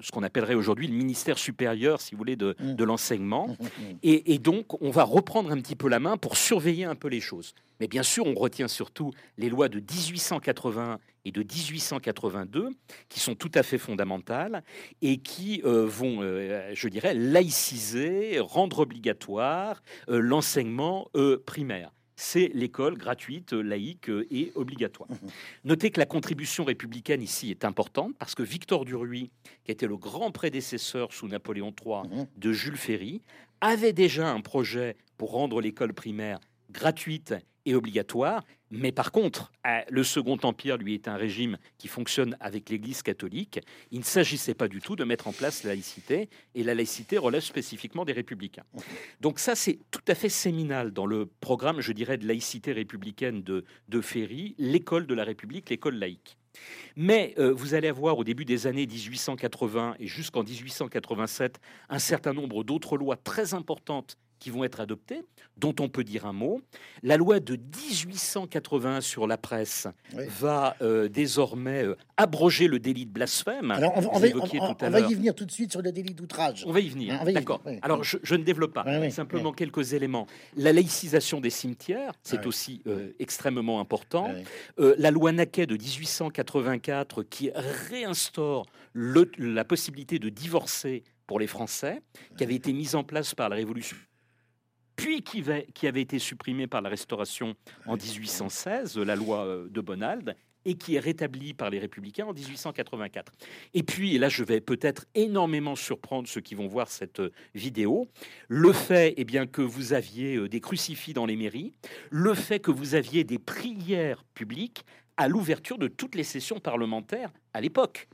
[0.00, 2.82] ce qu'on appellerait aujourd'hui le ministère supérieur, si vous voulez, de, mmh.
[2.82, 3.48] l'enseignement.
[3.48, 6.94] Mmh, mmh, et, donc on va reprendre un petit peu la main pour surveiller un
[6.94, 7.54] peu les choses.
[7.80, 12.70] Mais bien sûr, on retient surtout les lois de 1881 et de 1882,
[13.08, 14.62] qui sont tout à fait fondamentales
[15.00, 21.08] et qui euh, vont, euh, je dirais, laïciser, rendre obligatoire l'enseignement
[21.46, 25.10] primaire c'est l'école gratuite, laïque et obligatoire.
[25.10, 25.28] Mmh
[25.64, 29.30] Notez que la contribution républicaine ici est importante parce que Victor Duruy,
[29.64, 33.22] qui était le grand prédécesseur sous Napoléon III mmh de Jules Ferry,
[33.60, 36.38] avait déjà un projet pour rendre l'école primaire
[36.70, 37.34] gratuite
[37.66, 38.44] et obligatoire.
[38.70, 39.52] Mais par contre,
[39.88, 43.60] le Second Empire, lui, est un régime qui fonctionne avec l'Église catholique.
[43.92, 47.18] Il ne s'agissait pas du tout de mettre en place la laïcité, et la laïcité
[47.18, 48.64] relève spécifiquement des républicains.
[49.20, 53.42] Donc ça, c'est tout à fait séminal dans le programme, je dirais, de laïcité républicaine
[53.42, 56.36] de, de Ferry, l'école de la République, l'école laïque.
[56.96, 62.32] Mais euh, vous allez avoir au début des années 1880 et jusqu'en 1887 un certain
[62.32, 65.22] nombre d'autres lois très importantes qui vont être adoptées,
[65.56, 66.60] dont on peut dire un mot.
[67.02, 73.10] La loi de 1881 sur la presse va euh, désormais euh, abroger le délit de
[73.10, 73.70] blasphème.
[73.70, 76.62] Alors, on, va, y venir tout de suite sur le délit d'outrage.
[76.66, 77.62] On va y venir, hein, d'accord.
[77.80, 80.26] Alors, je, ne développe pas, simplement quelques éléments.
[80.58, 84.28] La laïcisation des cimetières, c'est aussi euh, extrêmement important.
[84.76, 87.50] la loi Naquet de 1884 qui
[87.88, 92.02] réinstaure la possibilité de divorcer pour les Français,
[92.36, 93.96] qui avait été mise en place par la Révolution
[94.96, 95.42] puis qui,
[95.86, 97.54] avait été supprimé par la Restauration
[97.86, 102.32] en 1816, la loi euh, de Bonald, et qui est rétabli par les républicains en
[102.32, 103.32] 1884.
[103.74, 107.32] Et puis, et là je vais peut-être énormément surprendre ceux qui vont voir cette euh,
[107.54, 108.08] vidéo,
[108.48, 111.72] le fait eh bien, que vous aviez euh, des crucifix dans les mairies,
[112.10, 114.84] le fait que vous aviez des prières publiques
[115.16, 118.08] à l'ouverture de toutes les sessions parlementaires à l'époque.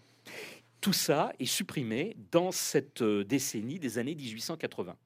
[0.80, 4.96] Tout ça est supprimé dans cette décennie des années 1880.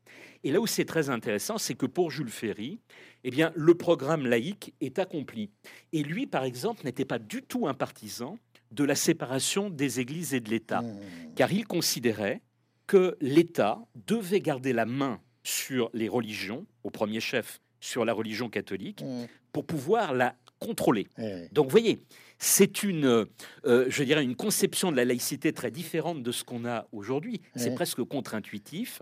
[0.45, 2.79] Et là où c'est très intéressant, c'est que pour Jules Ferry,
[3.25, 5.51] eh bien, le programme laïque est accompli.
[5.93, 8.39] Et lui, par exemple, n'était pas du tout un partisan
[8.71, 11.35] de la séparation des églises et de l'État, mmh.
[11.35, 12.43] car il considérait
[12.87, 18.49] que l'État devait garder la main sur les religions, au premier chef sur la religion
[18.51, 19.25] catholique, mmh.
[19.53, 21.07] pour pouvoir la contrôler.
[21.19, 22.03] Eh Donc, vous voyez,
[22.45, 23.27] c'est une,
[23.65, 27.41] euh, je dirais, une conception de la laïcité très différente de ce qu'on a aujourd'hui.
[27.57, 29.01] C'est presque contre-intuitif.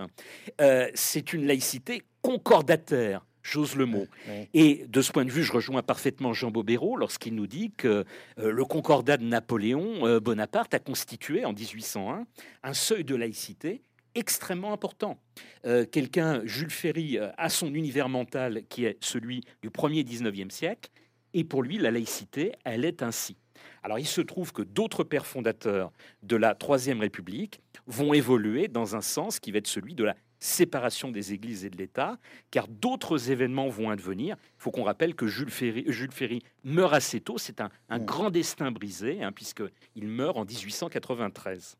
[0.61, 3.27] Euh, c'est une laïcité concordataire.
[3.43, 4.07] J'ose le mot.
[4.55, 8.05] Et de ce point de vue, je rejoins parfaitement Jean Bobéro lorsqu'il nous dit que
[8.39, 12.25] euh, le concordat de Napoléon Bonaparte a constitué en 1801
[12.63, 13.83] un seuil de laïcité
[14.15, 15.19] extrêmement important.
[15.65, 20.91] Quelqu'un, Jules Ferry, a son univers mental qui est celui du premier 19e siècle,
[21.35, 23.37] et pour lui, la laïcité, elle est ainsi.
[23.83, 25.93] Alors il se trouve que d'autres pères fondateurs
[26.23, 30.15] de la Troisième République vont évoluer dans un sens qui va être celui de la
[30.39, 32.19] séparation des églises et de l'État,
[32.51, 34.37] car d'autres événements vont advenir.
[34.59, 38.01] Il faut qu'on rappelle que Jules Ferry, Jules Ferry, meurt assez tôt, c'est un, un
[38.01, 38.05] mmh.
[38.05, 41.77] grand destin brisé, hein, puisqu'il meurt en 1893.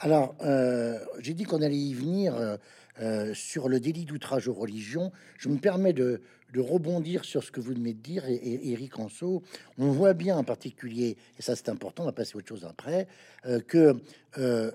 [0.00, 2.56] Alors, euh, j'ai dit qu'on allait y venir euh,
[3.00, 5.12] euh, sur le délit d'outrage aux religions.
[5.38, 8.98] Je me permets de, de rebondir sur ce que vous venez de dire, et, Eric
[8.98, 9.42] Anso,
[9.78, 12.64] on voit bien en particulier, et ça c'est important, on va passer à autre chose
[12.68, 13.08] après,
[13.46, 13.96] euh, que,
[14.38, 14.70] euh,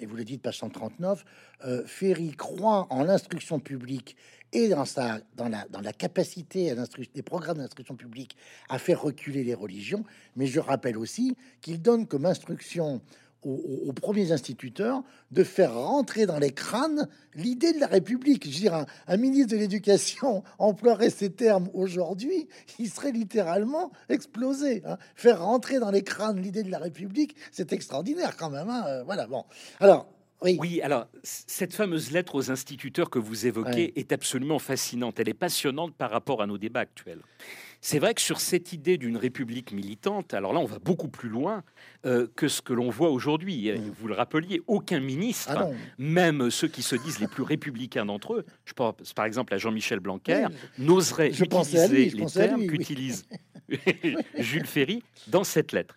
[0.00, 1.24] et vous le dites, page 139,
[1.64, 4.16] euh, Ferry croit en l'instruction publique
[4.52, 6.74] et dans, sa, dans, la, dans la capacité à
[7.14, 8.36] des programmes d'instruction publique
[8.70, 10.04] à faire reculer les religions.
[10.36, 13.02] Mais je rappelle aussi qu'il donne comme instruction
[13.44, 18.44] aux, premiers instituteurs de faire rentrer dans les crânes l'idée de la République.
[18.44, 22.48] Je veux dire, un, ministre de l'Éducation emploierait ces termes aujourd'hui,
[22.78, 24.82] il serait littéralement explosé.
[24.84, 24.98] Hein.
[25.14, 28.68] Faire rentrer dans les crânes l'idée de la République, c'est extraordinaire quand même.
[28.68, 28.84] Hein.
[28.86, 29.44] Euh, voilà, bon.
[29.80, 30.08] Alors,
[30.40, 30.80] oui.
[30.82, 35.18] alors cette fameuse lettre aux instituteurs que vous évoquez est absolument fascinante.
[35.18, 37.22] Elle est passionnante par rapport à nos débats actuels.
[37.80, 41.28] C'est vrai que sur cette idée d'une république militante, alors là, on va beaucoup plus
[41.28, 41.62] loin
[42.06, 43.70] euh, que ce que l'on voit aujourd'hui.
[43.70, 43.92] Mm.
[43.98, 48.34] Vous le rappeliez, aucun ministre, ah même ceux qui se disent les plus républicains d'entre
[48.34, 50.46] eux, je pense par exemple à Jean-Michel Blanquer,
[50.78, 53.26] n'oserait utiliser les termes qu'utilise
[54.38, 55.96] Jules Ferry dans cette lettre.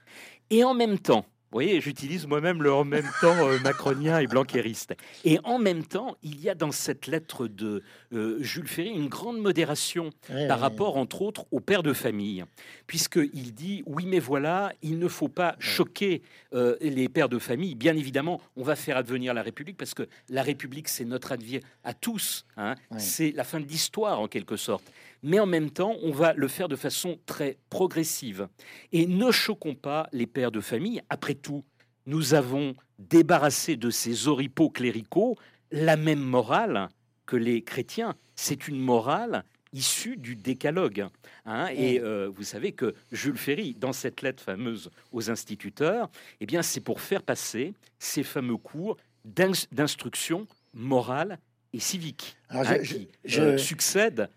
[0.50, 4.28] Et en même temps, vous voyez, j'utilise moi-même le en même temps euh, macronien et
[4.28, 4.94] blanquériste.
[5.26, 7.84] Et en même temps, il y a dans cette lettre de
[8.14, 10.12] euh, Jules Ferry une grande modération
[10.48, 12.46] par rapport, entre autres, au père de famille,
[12.88, 16.22] puisqu'il dit oui, mais voilà, il ne faut pas choquer
[16.54, 17.76] euh, les pères de famille.
[17.76, 21.62] Bien évidemment, on va faire advenir la République parce que la République, c'est notre advier
[21.84, 22.46] à tous.
[22.56, 22.76] Hein.
[22.98, 24.90] C'est la fin de l'histoire en quelque sorte
[25.24, 28.48] mais en même temps, on va le faire de façon très progressive.
[28.92, 31.02] Et ne choquons pas les pères de famille.
[31.10, 31.64] Après tout,
[32.06, 35.38] nous avons débarrassé de ces oripeaux cléricaux
[35.72, 36.90] la même morale
[37.26, 38.16] que les chrétiens.
[38.36, 41.08] C'est une morale issue du décalogue.
[41.46, 41.68] Hein.
[41.74, 46.62] et euh, vous savez que Jules Ferry, dans cette lettre fameuse aux instituteurs, eh bien,
[46.62, 51.40] c'est pour faire passer ces fameux cours d'instruction morale
[51.74, 53.08] et civique hein, qui
[53.38, 54.30] euh, succèdent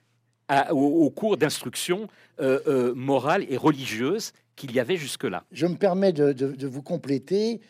[0.70, 2.08] au, cours d'instruction
[2.40, 5.44] euh, euh, morale et religieuse qu'il y avait jusque-là.
[5.52, 7.60] Je me permets de, vous compléter,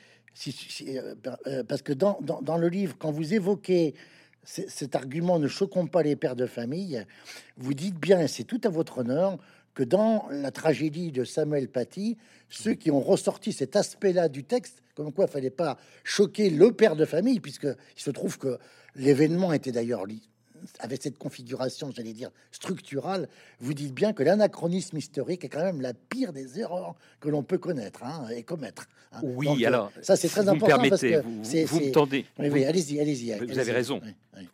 [0.87, 1.15] euh,
[1.69, 3.95] parce que dans, le livre, quand vous évoquez
[4.45, 7.07] cet argument ne choquons pas les pères de famille,
[7.57, 9.39] vous dites bien, et c'est tout à votre honneur,
[9.75, 14.83] que dans la tragédie de Samuel Paty, ceux qui ont ressorti cet aspect-là du texte,
[14.95, 18.59] comme quoi il fallait pas choquer le père de famille, puisque il se trouve que
[18.95, 20.05] l'événement était d'ailleurs
[20.79, 23.29] avec cette configuration, j'allais dire, structurale,
[23.61, 27.43] vous dites bien que l'anachronisme historique est quand même la pire des erreurs que l'on
[27.43, 28.87] peut connaître hein, et commettre.
[29.13, 29.21] Hein.
[29.23, 30.79] Oui, euh, alors ça c'est très important.
[30.89, 32.27] parce que vous, vous me tendez.
[32.39, 33.39] Oui, allez-y, allez-y.
[33.47, 34.01] Vous avez raison.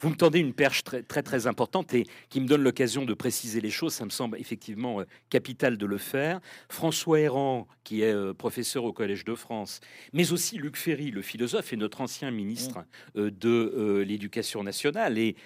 [0.00, 3.14] Vous me tendez une perche très, très, très importante et qui me donne l'occasion de
[3.14, 3.94] préciser les choses.
[3.94, 6.40] Ça me semble effectivement euh, capital de le faire.
[6.68, 9.80] François Héran, qui est euh, professeur au Collège de France,
[10.12, 13.30] mais aussi Luc Ferry, le philosophe et notre ancien ministre mmh.
[13.30, 15.36] de l'Éducation nationale et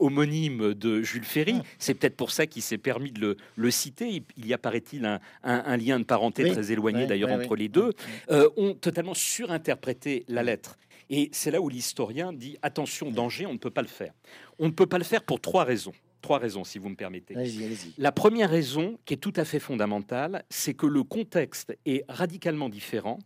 [0.00, 1.54] homonyme de Jules Ferry.
[1.54, 1.62] Mmh.
[1.78, 4.22] C'est peut-être pour ça qu'il s'est permis de le, citer.
[4.36, 5.04] Il y a, paraît-il,
[5.42, 7.92] un, lien de parenté très éloigné d'ailleurs entre les deux,
[8.30, 10.76] euh, ont totalement surinterprété la lettre.
[11.10, 14.12] Et c'est là où l'historien dit attention, danger, on ne peut pas le faire.
[14.58, 15.92] On ne peut pas le faire pour trois raisons
[16.24, 17.34] trois raisons, si vous me permettez.
[17.98, 22.70] La première raison, qui est tout à fait fondamentale, c'est que le contexte est radicalement
[22.70, 23.18] différent,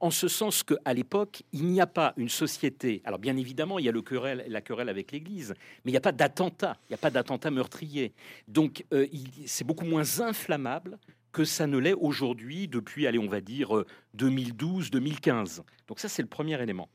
[0.00, 3.02] en ce sens qu'à l'époque, il n'y a pas une société.
[3.04, 5.98] Alors, bien évidemment, il y a le querelle, la querelle avec l'Église, mais il n'y
[5.98, 8.14] a pas d'attentat, il n'y a pas d'attentat meurtrier.
[8.48, 9.06] Donc, euh,
[9.44, 10.98] c'est beaucoup moins inflammable
[11.32, 13.84] que ça ne l'est aujourd'hui depuis, allez, on va dire
[14.16, 15.60] 2012-2015.
[15.60, 16.88] Euh, Donc ça, c'est le premier élément.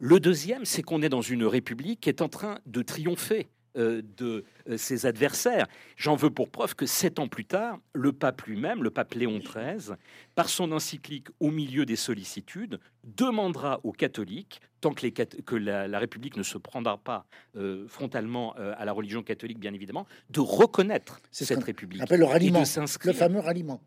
[0.00, 3.46] Le deuxième, c'est qu'on est dans une république qui est en train de triompher.
[3.76, 5.66] Euh, de euh, ses adversaires.
[5.96, 9.40] J'en veux pour preuve que sept ans plus tard, le pape lui-même, le pape Léon
[9.40, 9.96] XIII,
[10.36, 16.36] par son encyclique Au milieu des sollicitudes, demandera aux catholiques, tant que, que la, République
[16.36, 21.64] ne se prendra pas euh, frontalement à la religion catholique, bien évidemment, de reconnaître cette
[21.64, 22.00] République.
[22.00, 22.62] Appelle le ralliement,
[23.02, 23.80] le fameux ralliement.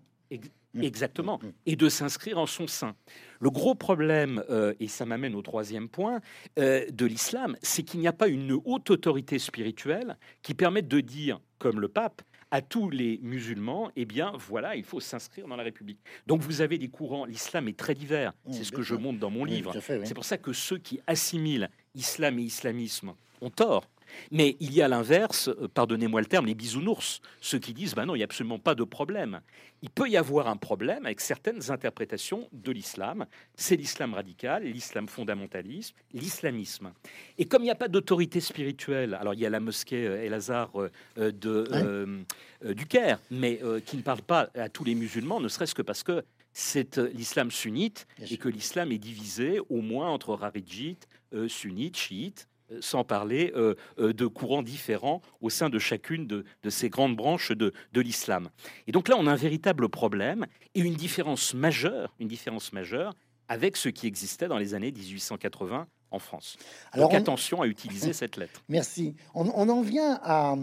[0.78, 0.84] Mmh.
[0.84, 1.48] Exactement, mmh.
[1.66, 2.96] et de s'inscrire en son sein.
[3.40, 6.22] Le gros problème, euh, et ça m'amène au troisième point,
[6.60, 11.00] euh, de l'islam, c'est qu'il n'y a pas une haute autorité spirituelle qui permette de
[11.00, 15.58] dire, comme le pape, à tous les musulmans, eh bien voilà, il faut s'inscrire dans
[15.58, 16.00] la République.
[16.28, 19.20] Donc vous avez des courants, l'islam est très divers, mmh, c'est ce que je montre
[19.20, 19.74] dans mon livre.
[19.82, 23.90] C'est pour ça que ceux qui assimilent islam et islamisme ont tort.
[24.32, 28.06] Mais il y a l'inverse, euh, pardonnez-moi le terme, les bisounours, ceux qui disent, ben
[28.06, 29.41] non, il n'y a absolument pas de problème.
[29.82, 33.26] Il peut y avoir un problème avec certaines interprétations de l'islam.
[33.56, 36.91] C'est l'islam radical, l'islam fondamentaliste, l'islamisme.
[37.38, 40.26] Et comme il n'y a pas d'autorité spirituelle, alors il y a la mosquée euh,
[40.26, 42.26] El-Azhar euh, de,
[42.74, 46.04] du Caire, mais qui ne parle pas à tous les musulmans, ne serait-ce que parce
[46.04, 51.08] que c'est l'islam sunnite et que l'islam est divisé au moins entre raridjites,
[51.48, 52.48] sunnites, chiites,
[52.80, 57.51] sans parler euh, euh, de courants différents au sein de chacune de, ces grandes branches
[57.51, 58.49] de, l'islam.
[58.86, 63.13] Et donc là, on a un véritable problème et une différence majeure, une différence majeure
[63.47, 66.58] avec ce qui existait dans les années 1880 en France.
[66.91, 68.63] Alors, Donc attention à utiliser cette lettre.
[68.70, 69.15] Merci.
[69.34, 70.56] On, en vient à,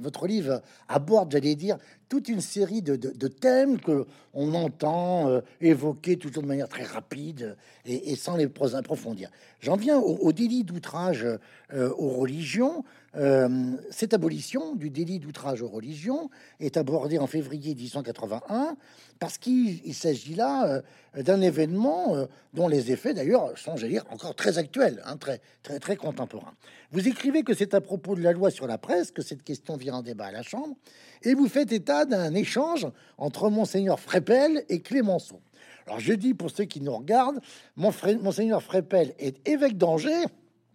[0.00, 1.76] votre livre aborde, j'allais dire,
[2.08, 7.56] toute une série de, thèmes que on entend euh, évoquer toujours de manière très rapide
[7.84, 9.30] et, sans les approfondir.
[9.60, 11.26] J'en viens au, délit d'outrage
[11.72, 12.84] euh, aux religions.
[13.16, 16.28] Euh, cette abolition du délit d'outrage aux religions
[16.60, 18.76] est abordée en février 1881
[19.18, 20.82] parce qu'il s'agit là
[21.16, 25.78] d'un événement dont les effets d'ailleurs sont, j'allais dire, encore très actuels, hein, très, très,
[25.78, 26.52] très contemporains.
[26.92, 29.76] Vous écrivez que c'est à propos de la loi sur la presse que cette question
[29.76, 30.76] vient en débat à la Chambre
[31.22, 32.86] et vous faites état d'un échange
[33.16, 35.40] entre Monseigneur Frépel et Clémenceau.
[35.86, 37.40] Alors je dis pour ceux qui nous regardent,
[37.76, 40.24] Monseigneur Frépel est évêque d'Angers,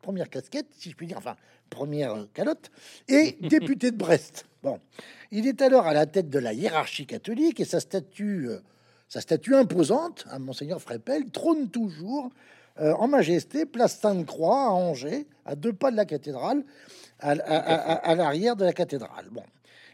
[0.01, 1.35] première casquette, si je puis dire, enfin
[1.71, 2.69] première calotte,
[3.07, 4.45] et député de Brest.
[4.61, 4.79] Bon,
[5.31, 8.59] il est alors à la tête de la hiérarchie catholique et sa statue, euh,
[9.09, 12.29] sa statue imposante, à Monseigneur Frépel, trône toujours
[12.79, 16.63] euh, en majesté, place Sainte-Croix à Angers, à deux pas de la cathédrale,
[17.19, 19.29] à, à l'arrière de la cathédrale.
[19.31, 19.43] Bon,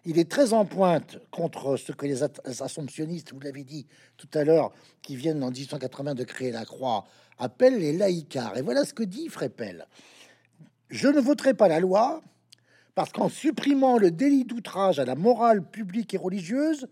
[0.06, 4.46] il est très en pointe contre ce que les assomptionnistes, vous l'avez dit tout à
[4.46, 4.72] l'heure,
[5.02, 7.06] qui viennent en 1880 de créer la croix,
[7.38, 8.58] appellent les laïcars.
[8.58, 9.86] Et voilà ce que dit Frépel.
[10.90, 12.22] Je ne voterai pas la loi
[12.96, 16.88] parce qu'en supprimant le délit d'outrage à la morale publique et religieuse,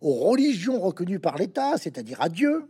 [0.00, 2.68] aux religions reconnues par l'État, c'est-à-dire à Dieu,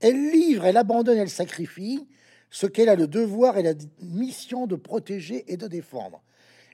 [0.00, 2.06] elle livre, elle abandonne, elle sacrifie
[2.50, 3.72] ce qu'elle a le devoir et la
[4.02, 6.22] mission de protéger et de défendre.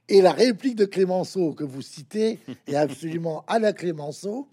[0.09, 4.49] Et la réplique de Clémenceau que vous citez est absolument à la Clémenceau,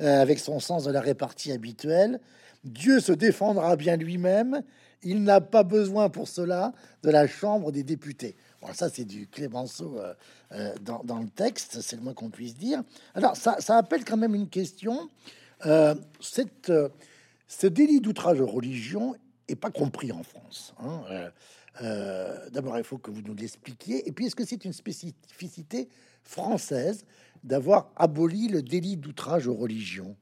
[0.00, 2.18] euh, avec son sens de la répartie habituelle.
[2.64, 4.62] Dieu se défendra bien lui-même.
[5.02, 6.72] Il n'a pas besoin pour cela
[7.02, 8.36] de la Chambre des députés.
[8.60, 10.14] Bon, ça, c'est du Clémenceau euh,
[10.52, 12.82] euh, dans, le texte, c'est le moins qu'on puisse dire.
[13.14, 15.10] Alors, ça, appelle quand même une question.
[16.20, 16.72] cette,
[17.48, 19.14] ce délit d'outrage aux religions
[19.48, 20.74] est pas compris en France.
[20.80, 21.30] Hein.
[21.82, 24.08] Euh, d'abord, il faut que vous nous l'expliquiez.
[24.08, 25.88] Et puis, est-ce que c'est une spécificité
[26.22, 27.04] française
[27.44, 30.16] d'avoir aboli le délit d'outrage aux religions?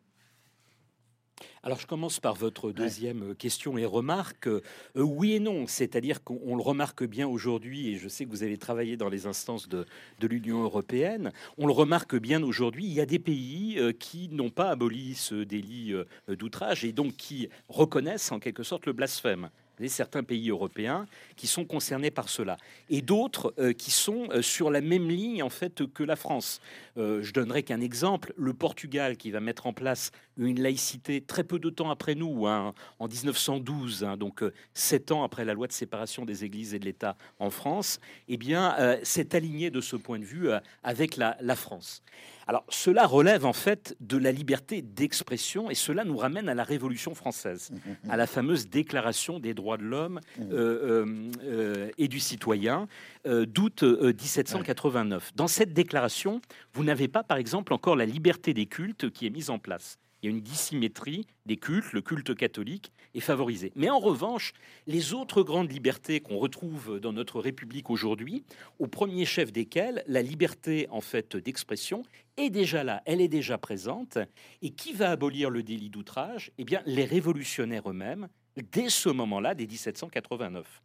[1.62, 4.48] Alors je commence par votre deuxième question et remarque.
[4.48, 4.60] Euh,
[4.96, 8.58] oui et non, c'est-à-dire qu'on le remarque bien aujourd'hui, et je sais que vous avez
[8.58, 9.86] travaillé dans les instances de,
[10.20, 14.28] de l'Union européenne, on le remarque bien aujourd'hui, il y a des pays euh, qui
[14.28, 15.94] n'ont pas aboli ce délit
[16.28, 19.50] d'outrage et donc qui reconnaissent en quelque sorte le blasphème
[19.88, 21.06] certains pays européens
[21.36, 22.56] qui sont concernés par cela,
[22.90, 26.60] et d'autres euh, qui sont euh, sur la même ligne en fait que la France.
[26.96, 31.44] Euh, je donnerai qu'un exemple le Portugal qui va mettre en place une laïcité très
[31.44, 34.42] peu de temps après nous, hein, en 1912, hein, donc
[34.74, 38.00] sept ans après la loi de séparation des Églises et de l'État en France.
[38.28, 40.48] Eh bien, s'est aligné de ce point de vue
[40.82, 42.02] avec la, la France.
[42.46, 46.64] Alors cela relève en fait de la liberté d'expression et cela nous ramène à la
[46.64, 48.10] Révolution française, mmh, mmh, mmh.
[48.10, 52.88] à la fameuse Déclaration des droits de l'homme euh, euh, euh, et du citoyen
[53.24, 55.32] d'août 1789.
[55.34, 56.40] Dans cette déclaration,
[56.72, 59.98] vous n'avez pas par exemple encore la liberté des cultes qui est mise en place
[60.24, 63.72] il y a une dissymétrie des cultes, le culte catholique est favorisé.
[63.76, 64.54] Mais en revanche,
[64.86, 68.42] les autres grandes libertés qu'on retrouve dans notre République aujourd'hui,
[68.78, 72.04] au premier chef desquelles la liberté en fait d'expression
[72.38, 74.16] est déjà là, elle est déjà présente.
[74.62, 76.52] Et qui va abolir le délit d'outrage?
[76.56, 78.28] Eh bien, les révolutionnaires eux-mêmes,
[78.72, 80.82] dès ce moment-là, dès 1789.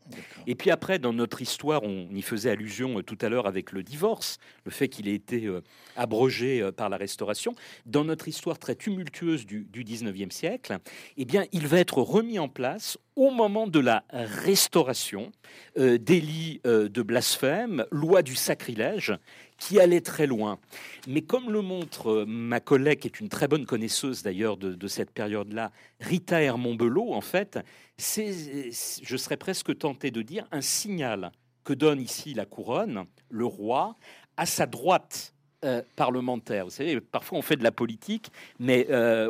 [0.47, 3.71] Et puis après, dans notre histoire, on y faisait allusion euh, tout à l'heure avec
[3.71, 5.61] le divorce, le fait qu'il ait été euh,
[5.95, 7.53] abrogé euh, par la Restauration.
[7.85, 10.79] Dans notre histoire très tumultueuse du, du 19e siècle,
[11.17, 15.33] eh bien, il va être remis en place au moment de la Restauration,
[15.75, 19.13] délit de blasphème, loi du sacrilège,
[19.59, 20.57] qui allait très loin.
[21.07, 24.87] Mais comme le montre euh, ma collègue, qui est une très bonne connaisseuse d'ailleurs de,
[24.87, 27.59] cette période-là, Rita Hermont-Belot, en fait,
[27.97, 31.31] je serais presque tenté de dire, un signal
[31.63, 33.95] que donne ici la couronne, le roi,
[34.37, 35.33] à sa droite
[35.65, 36.63] euh, parlementaire.
[36.63, 39.29] Vous savez, parfois on fait de la politique, mais euh,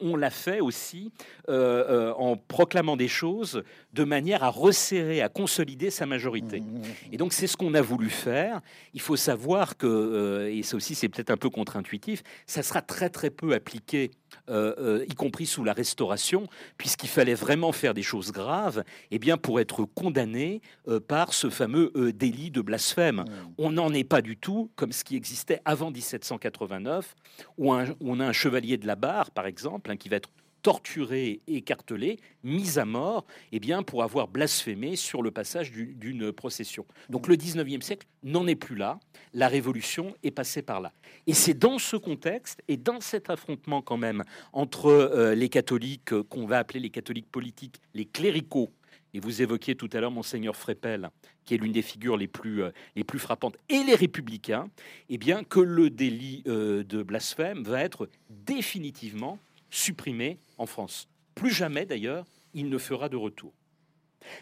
[0.00, 1.12] on, l'a fait aussi
[1.48, 3.62] en proclamant des choses
[3.94, 6.60] de manière à resserrer, à consolider sa majorité.
[6.60, 7.12] Mmh, mmh, mmh.
[7.12, 8.60] Et donc c'est ce qu'on a voulu faire.
[8.92, 13.08] Il faut savoir que, et ça aussi c'est peut-être un peu contre-intuitif, ça sera très
[13.08, 14.10] très peu appliqué
[14.48, 19.16] euh, euh, y compris sous la Restauration, puisqu'il fallait vraiment faire des choses graves, et
[19.16, 23.24] eh bien pour être condamné euh, par ce fameux délit de blasphème.
[23.58, 27.14] On n'en est pas du tout comme ce qui existait avant 1789,
[27.58, 30.30] où, on a un chevalier de la barre, par exemple, hein, qui va être
[30.64, 36.86] torturé, écartelé, mis à mort, eh bien, pour avoir blasphémé sur le passage d'une procession.
[37.10, 38.98] Donc le 19e siècle n'en est plus là,
[39.34, 40.92] la Révolution est passée par là.
[41.26, 46.14] Et c'est dans ce contexte et dans cet affrontement quand même entre euh, les catholiques
[46.14, 48.72] euh, qu'on va appeler les catholiques politiques, les cléricaux,
[49.12, 51.10] et vous évoquiez tout à l'heure Monseigneur Frépel,
[51.44, 54.70] qui est l'une des figures les plus, euh, les plus frappantes, et les républicains,
[55.10, 59.38] eh bien, que le délit de blasphème va être définitivement
[59.74, 61.08] supprimé en France.
[61.34, 63.52] Plus jamais, d'ailleurs, il ne fera de retour.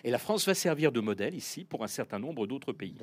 [0.05, 2.95] Et la France va servir de modèle ici pour un certain nombre d'autres pays.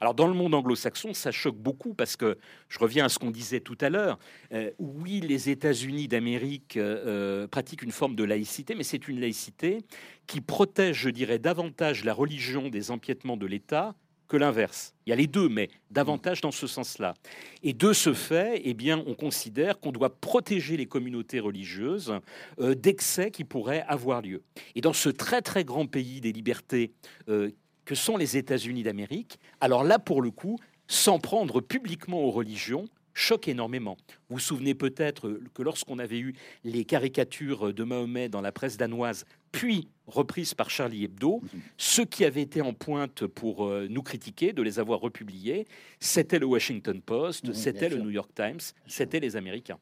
[0.00, 2.36] Alors dans le monde anglo-saxon, ça choque beaucoup parce que
[2.68, 4.18] je reviens à ce qu'on disait tout à l'heure.
[4.52, 9.20] Euh, oui, les États-Unis d'Amérique euh, euh, pratiquent une forme de laïcité, mais c'est une
[9.20, 9.78] laïcité
[10.26, 13.94] qui protège, je dirais, davantage la religion des empiètements de l'État
[14.28, 14.94] que l'inverse.
[15.06, 17.14] Il y a les deux, mais davantage dans ce sens-là.
[17.62, 22.14] Et de ce fait, eh bien, on considère qu'on doit protéger les communautés religieuses
[22.60, 24.42] euh, d'excès qui pourraient avoir lieu.
[24.74, 26.92] Et dans ce très très grand pays des libertés
[27.28, 27.50] euh,
[27.84, 32.86] que sont les États-Unis d'Amérique, alors là, pour le coup, s'en prendre publiquement aux religions,
[33.18, 33.96] choque énormément.
[34.28, 38.76] Vous vous souvenez peut-être que lorsqu'on avait eu les caricatures de Mahomet dans la presse
[38.76, 41.60] danoise, puis reprises par Charlie Hebdo, mhm.
[41.76, 45.66] ceux qui avaient été en pointe pour euh, nous critiquer de les avoir republiés,
[46.00, 49.78] c'était le Washington Post, c'était le New York Times, c'était les Américains.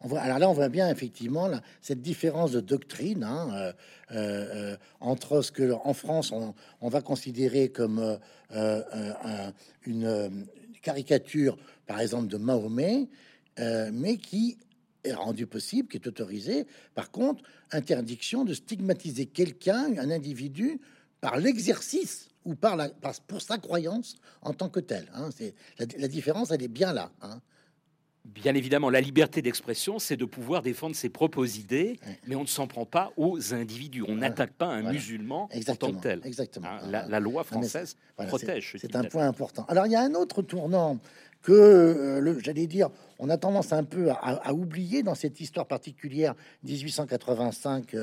[0.00, 1.48] On voit, alors là, on voit bien effectivement
[1.80, 3.72] cette différence de doctrine hein, euh,
[4.12, 8.18] euh, entre ce que en France on, va considérer comme
[9.86, 10.46] une,
[10.82, 11.56] caricature,
[11.90, 13.08] par exemple, de Mahomet,
[13.58, 14.58] euh, mais qui
[15.02, 16.68] est rendu possible, qui est autorisé.
[16.94, 20.80] Par contre, interdiction de stigmatiser quelqu'un, un individu,
[21.20, 22.90] par l'exercice ou par la,
[23.26, 25.10] pour sa croyance en tant que tel.
[25.14, 25.30] Hein.
[25.36, 27.10] C'est la, différence, elle est bien là.
[27.22, 27.40] Hein.
[28.24, 32.46] Bien évidemment, la liberté d'expression, c'est de pouvoir défendre ses propres idées, mais on ne
[32.46, 34.04] s'en prend pas aux individus.
[34.06, 36.20] On n'attaque pas un musulman en tant que tel.
[36.22, 36.68] Exactement.
[36.68, 38.76] Hein, la, loi française protège.
[38.78, 39.64] C'est un point important.
[39.68, 41.00] Alors, il y a un autre tournant
[41.42, 46.34] que, euh, j'allais dire, on a tendance un peu à, oublier dans cette histoire particulière
[46.64, 47.94] 1885,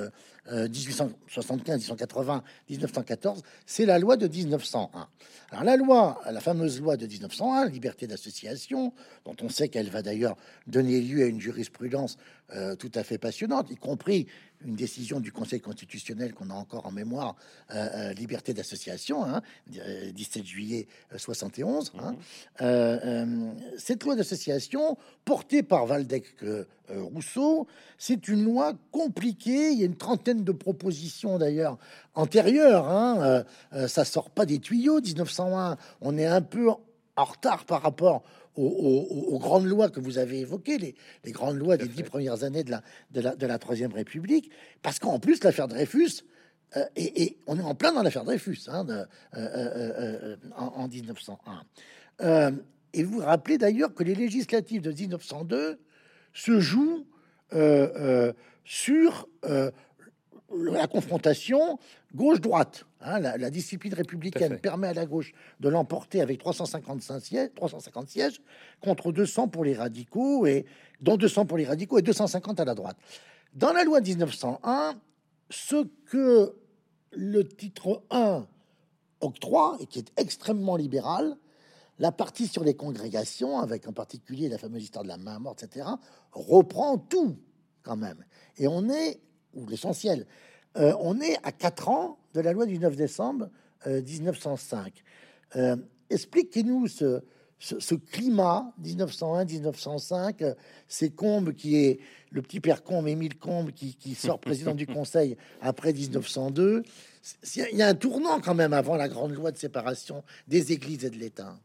[0.52, 5.08] 1875, 1880, 1914, c'est la loi de 1901.
[5.52, 8.94] Alors la loi, la fameuse loi de 1901, liberté d'association,
[9.26, 10.36] dont on sait qu'elle va d'ailleurs
[10.68, 12.18] donner lieu à une jurisprudence
[12.56, 14.26] euh, tout à fait passionnante, y compris
[14.66, 17.36] une décision du Conseil constitutionnel qu'on a encore en mémoire,
[17.72, 19.26] euh, euh, liberté d'association,
[19.68, 21.92] 17 juillet 71.
[22.00, 22.16] Hein.
[22.62, 23.54] Mhm.
[23.78, 26.36] cette loi d'association portée par Valdec
[26.90, 27.68] Rousseau.
[27.98, 29.72] C'est une loi compliquée.
[29.72, 31.78] Il y a une trentaine de propositions d'ailleurs
[32.14, 32.88] antérieures.
[32.88, 33.22] Hein.
[33.22, 35.02] Euh, euh, ça sort pas des tuyaux.
[35.02, 38.24] 1901, on est un peu en retard par rapport
[38.56, 42.72] aux, grandes lois que vous avez évoquées, les, grandes lois des dix premières années de
[42.72, 44.50] la, de la, Troisième République,
[44.82, 46.24] parce qu'en plus, l'affaire Dreyfus,
[46.96, 48.84] et, on est en plein dans l'affaire Dreyfus hein,
[50.56, 52.56] en, en, 1901.
[52.94, 55.80] Et vous vous rappelez d'ailleurs que les législatives de 1902
[56.34, 57.06] se jouent
[57.54, 58.34] euh, euh,
[58.66, 59.72] sur euh,
[60.54, 61.80] la confrontation
[62.14, 62.86] gauche-droite.
[63.00, 68.42] Hein, la, discipline républicaine permet à la gauche de l'emporter avec 355 sièges, 350 sièges
[68.82, 70.66] contre 200 pour les radicaux, et
[71.00, 72.98] dont 200 pour les radicaux et 250 à la droite.
[73.54, 74.96] Dans la loi 1901,
[75.50, 76.56] ce que
[77.12, 78.46] le titre 1
[79.22, 81.38] octroie, et qui est extrêmement libéral,
[82.00, 85.64] la partie sur les congrégations, avec en particulier la fameuse histoire de la main morte,
[85.64, 85.88] etc.,
[86.32, 87.38] reprend tout
[87.84, 88.24] quand même.
[88.58, 89.20] Et on est,
[89.54, 90.28] ou l'essentiel,
[90.78, 93.50] euh, on est à 4 ans de la loi du 9 décembre
[93.86, 95.04] 1905.
[95.56, 95.76] Euh, euh,
[96.10, 97.22] expliquez-nous ce,
[97.60, 100.56] ce, climat 1901-1905,
[100.88, 102.00] ces Combes qui est
[102.32, 106.84] le petit père Combe, Émile Combe, qui, qui sort président du Conseil après 1902.
[107.56, 111.06] Il y a un tournant quand même avant la grande loi de séparation des églises
[111.06, 111.58] et de l'État.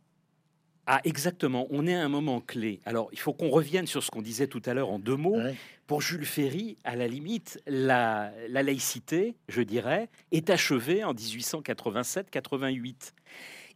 [0.86, 1.66] Ah, exactement.
[1.70, 2.80] On est à un moment clé.
[2.84, 5.38] Alors, il faut qu'on revienne sur ce qu'on disait tout à l'heure en deux mots.
[5.86, 13.12] Pour Jules Ferry, à la limite, la, la laïcité, je dirais, est achevée en 1887-88.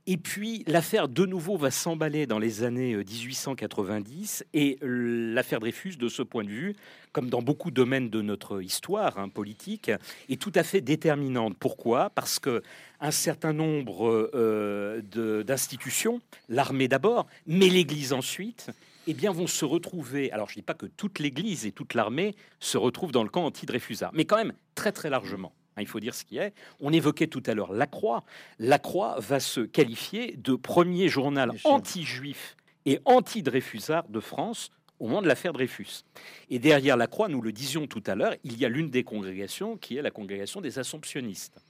[0.08, 5.96] Et puis l'affaire de nouveau va s'emballer dans les années 1890 euh, et l'affaire Dreyfus,
[5.96, 6.76] de ce point de vue,
[7.10, 9.90] comme dans beaucoup de domaines de notre histoire hein, politique,
[10.28, 11.56] est tout à fait déterminante.
[11.58, 12.10] Pourquoi?
[12.10, 12.62] Parce que
[13.00, 15.02] un certain nombre euh,
[15.42, 18.70] d'institutions, l'armée d'abord, mais l'Église ensuite,
[19.08, 20.30] eh bien, vont se retrouver.
[20.30, 23.28] Alors, je ne dis pas que toute l'Église et toute l'armée se retrouvent dans le
[23.28, 25.52] camp anti-Dreyfusard, mais quand même très très largement.
[25.76, 26.52] Hein, il faut dire ce qui est.
[26.80, 28.24] On évoquait tout à l'heure La Croix.
[28.58, 32.56] La Croix va se qualifier de premier journal anti-juif
[32.86, 36.04] et anti-Dreyfusard de France au moment de l'affaire Dreyfus.
[36.48, 39.04] Et derrière la Croix, nous le disions tout à l'heure, il y a l'une des
[39.04, 41.62] congrégations qui est la congrégation des Assomptionnistes.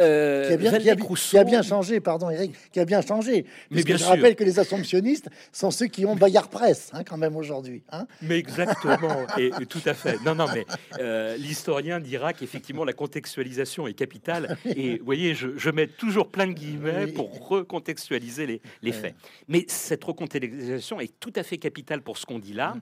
[0.00, 3.46] Euh, qui, a bien, changé, pardon Eric, qui a bien changé.
[3.70, 7.16] Mais bien je rappelle que les assomptionnistes sont ceux qui ont Bayard Presse, hein, quand
[7.16, 7.84] même aujourd'hui.
[7.92, 8.06] Hein.
[8.20, 10.20] mais exactement, et, tout à fait.
[10.24, 10.66] Non, non, mais
[10.98, 14.56] euh, l'historien dira qu'effectivement la contextualisation est capitale.
[14.64, 19.14] Et vous voyez, je, mets toujours plein de guillemets pour recontextualiser les, les faits.
[19.48, 22.76] Mais cette recontextualisation est tout à fait capitale pour ce qu'on dit là,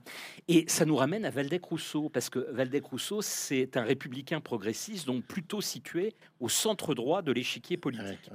[0.47, 5.61] et ça nous ramène à Valdec-Rousseau, parce que Valdec-Rousseau, c'est un républicain progressiste, donc plutôt
[5.61, 8.29] situé au centre droit de l'échiquier politique.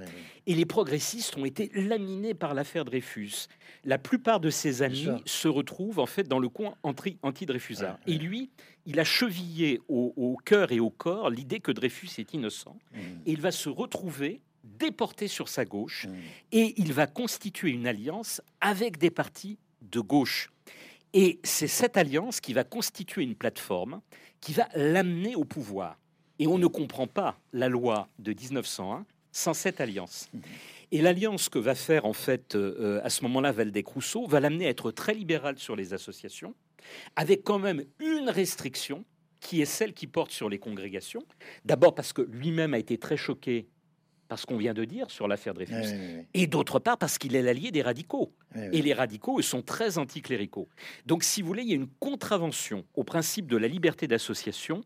[0.47, 3.49] Et les progressistes ont été laminés par l'affaire Dreyfus.
[3.85, 7.99] La plupart de ses amis se retrouvent en fait dans le coin anti-Dreyfusard.
[8.07, 8.51] Et lui,
[8.87, 12.77] il a chevillé au, cœur et au corps l'idée que Dreyfus est innocent.
[12.93, 12.99] Mmh.
[13.27, 16.15] Et il va se retrouver déporté sur sa gauche mmh.
[16.53, 20.51] et il va constituer une alliance avec des partis de gauche.
[21.15, 24.01] Et c'est cette alliance qui va constituer une plateforme
[24.41, 25.99] qui va l'amener au pouvoir.
[26.39, 30.31] Et on ne comprend pas la loi de 1901 sans cette alliance.
[30.91, 34.71] Et l'alliance que va faire en fait euh, à ce moment-là Valdec-Rousseau va l'amener à
[34.71, 36.55] être très libéral sur les associations,
[37.17, 39.05] avec quand même une restriction
[39.41, 41.23] qui est celle qui porte sur les congrégations.
[41.65, 43.69] D'abord parce que lui-même a été très choqué
[44.29, 47.43] par ce qu'on vient de dire sur l'affaire Dreyfus, et d'autre part parce qu'il est
[47.43, 48.33] l'allié des radicaux.
[48.55, 50.69] et les radicaux, eux, sont très anticléricaux.
[51.07, 54.83] Donc, si vous voulez, il y a une contravention au principe de la liberté d'association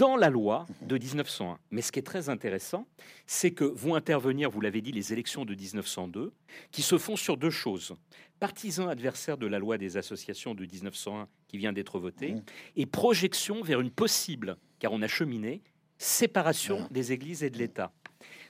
[0.00, 1.58] dans la loi de 1901.
[1.70, 2.86] Mais ce qui est très intéressant,
[3.26, 6.32] c'est que vont intervenir, vous l'avez dit, les élections de 1902,
[6.72, 7.94] qui se font sur deux choses.
[8.40, 12.42] Partisans adversaires de la loi des associations de 1901 qui vient d'être votée, mmh.
[12.76, 15.60] et projection vers une possible, car on a cheminé,
[15.98, 17.92] séparation des églises et de l'État.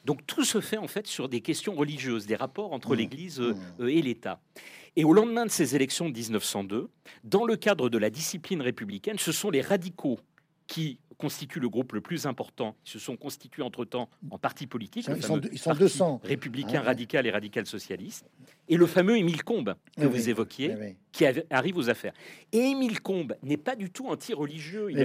[0.04, 2.98] Donc tout se fait en fait sur des questions religieuses, des rapports entre mmh.
[2.98, 3.88] l'Église euh, mmh.
[3.88, 4.40] et l'État.
[4.94, 6.88] Et au lendemain de ces élections de 1902,
[7.24, 10.20] dans le cadre de la discipline républicaine, ce sont les radicaux
[10.70, 15.10] qui constituent le groupe le plus important, ils se sont constitués entre-temps en parti politique.
[15.14, 16.20] Ils sont, ils sont 200.
[16.22, 18.24] Républicain, ah radical et radical socialiste.
[18.68, 22.12] Et le fameux Émile Combes que vous évoquiez, qui arrive aux affaires.
[22.52, 24.90] Et Émile Combes n'est pas du tout anti-religieux.
[24.90, 24.98] Il,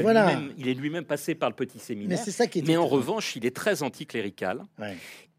[0.57, 2.20] il, est lui-même passé par le petit séminaire.
[2.26, 4.61] Mais, ça qui mais en revanche, il est très anticlérical.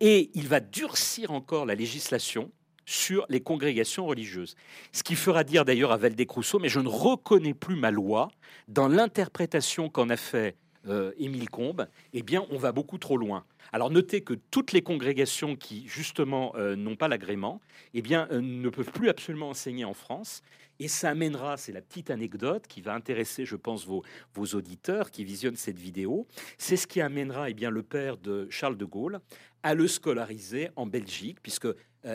[0.00, 2.50] Et il va durcir encore la législation
[2.86, 4.56] sur les congrégations religieuses.
[4.92, 8.30] Ce qui fera dire d'ailleurs à Valdec-Rousseau, mais je ne reconnais plus ma loi
[8.68, 10.56] dans l'interprétation qu'en a fait
[10.88, 13.44] euh, Émile Combes, eh bien, on va beaucoup trop loin.
[13.72, 17.60] Alors notez que toutes les congrégations qui justement euh, n'ont pas l'agrément,
[17.94, 20.42] eh bien, euh, ne peuvent plus absolument enseigner en France.
[20.78, 25.10] Et ça amènera, c'est la petite anecdote qui va intéresser, je pense, vos, vos auditeurs
[25.10, 26.26] qui visionnent cette vidéo.
[26.58, 29.20] C'est ce qui amènera eh bien, le père de Charles de Gaulle
[29.62, 31.66] à le scolariser en Belgique, puisque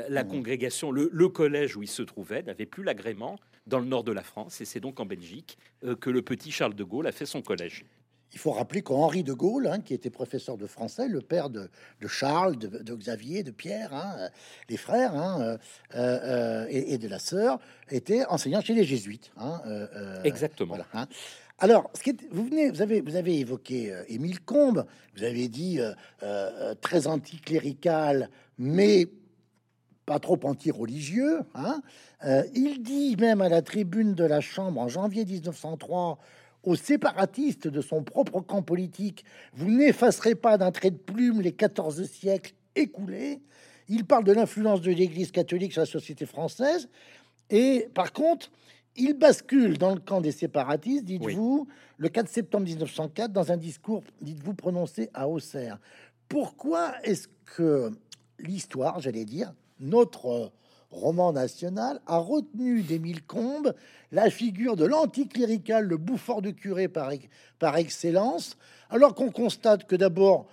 [0.10, 0.28] la mmh.
[0.28, 3.38] congrégation, le, le, collège où il se trouvait, n'avait plus l'agrément
[3.68, 4.62] dans le nord de la France.
[4.62, 5.58] Et c'est donc en Belgique
[6.00, 7.86] que le petit Charles de Gaulle a fait son collège.
[8.34, 11.70] Il faut rappeler qu'Henri de Gaulle, hein, qui était professeur de français, le père de,
[12.08, 14.30] Charles, de, Xavier, de Pierre, hein, euh,
[14.70, 15.58] les frères, hein, euh,
[15.96, 19.32] euh, et, de la sœur, était enseignant chez les jésuites.
[20.24, 20.78] Exactement.
[21.60, 24.86] Alors, ce qui vous venez, vous avez, vous avez évoqué Émile Combes,
[25.16, 25.80] vous avez dit
[26.80, 29.08] très anticlérical, mais
[30.12, 31.39] pas trop anti-religieux.
[32.53, 36.20] il dit même à la tribune de la Chambre en janvier 1903
[36.64, 41.53] aux séparatistes de son propre camp politique, vous n'effacerez pas d'un trait de plume les
[41.53, 43.39] 14 siècles écoulés.
[43.88, 46.89] Il parle de l'influence de l'Église catholique sur la société française.
[47.49, 48.51] Et par contre,
[48.97, 54.03] il bascule dans le camp des séparatistes, dites-vous, le 4 septembre 1904, dans un discours,
[54.20, 55.80] dites-vous, prononcé à Auxerre.
[56.28, 57.91] Pourquoi est-ce que
[58.39, 60.52] l'histoire, j'allais dire, notre
[60.92, 63.74] roman national, a retenu d'Émile Combes
[64.12, 67.12] la figure de l'anticlérical, le bouffeur de curé par,
[67.60, 68.58] par excellence,
[68.90, 70.48] alors qu'on constate que d'abord,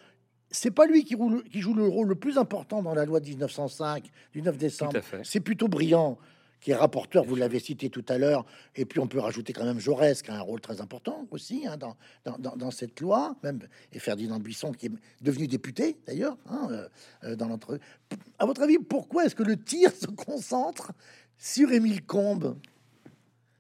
[0.51, 1.17] c'est pas lui qui,
[1.51, 5.01] qui, joue le rôle le plus important dans la loi de 1905 du 9 décembre.
[5.25, 6.19] C'est plutôt brillant
[6.61, 8.45] qui est rapporteur, vous l'avez cité tout à l'heure,
[8.75, 11.67] et puis on peut rajouter quand même Jaurès, qui a un rôle très important aussi
[11.67, 11.97] hein, dans,
[12.39, 13.61] dans, cette loi, même,
[13.93, 16.89] et Ferdinand Buisson, qui est devenu député d'ailleurs, hein, euh,
[17.25, 17.79] euh, dans l'entre...
[18.39, 20.93] À votre avis, pourquoi est-ce que le tir se concentre
[21.37, 22.57] sur Émile Combes?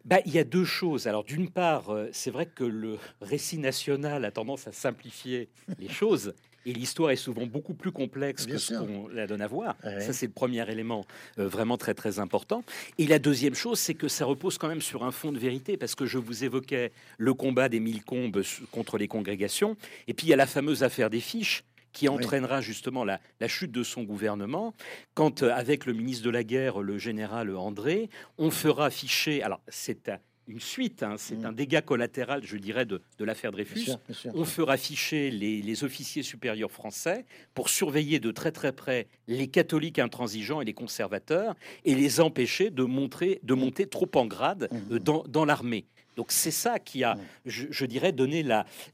[0.04, 1.06] Bah, il y a deux choses.
[1.06, 5.88] Alors, d'une part, euh, c'est vrai que le récit national a tendance à simplifier les
[5.88, 6.34] choses.
[6.66, 9.76] Et l'histoire est souvent beaucoup plus complexe que ce qu'on la donne à voir.
[9.82, 11.04] Ça, c'est le premier élément
[11.38, 12.62] euh, vraiment très, très important.
[12.98, 15.76] Et la deuxième chose, c'est que ça repose quand même sur un fond de vérité,
[15.76, 19.76] parce que je vous évoquais le combat des mille combes contre les congrégations.
[20.08, 23.48] Et puis, il y a la fameuse affaire des fiches qui entraînera justement la, la,
[23.48, 24.74] chute de son gouvernement,
[25.14, 29.60] quand, euh, avec le ministre de la Guerre, le général André, on fera afficher, alors
[29.68, 30.10] c'est
[30.48, 31.14] une suite, hein.
[31.18, 31.46] c'est mm.
[31.46, 33.90] un dégât collatéral, je dirais, de, l'affaire Dreyfus.
[34.34, 37.24] On fera afficher les, officiers supérieurs français
[37.54, 42.70] pour surveiller de très très près les catholiques intransigeants et les conservateurs et les empêcher
[42.70, 44.94] de, montrer, de monter trop en grade mm.
[44.94, 45.84] euh, dans, l'armée.
[46.16, 47.20] Donc c'est ça qui a, mm.
[47.46, 48.44] je, dirais, donné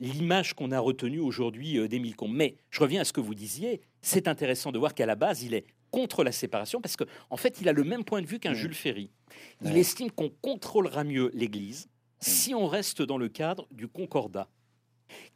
[0.01, 2.35] l'image qu'on a retenue aujourd'hui euh, d'Émile Combes.
[2.35, 5.43] Mais je reviens à ce que vous disiez, c'est intéressant de voir qu'à la base,
[5.43, 8.27] il est contre la séparation parce qu'en en fait, il a le même point de
[8.27, 9.11] vue qu'un Jules Ferry.
[9.63, 11.89] Il estime qu'on contrôlera mieux l'Église
[12.21, 14.49] si on reste dans le cadre du concordat.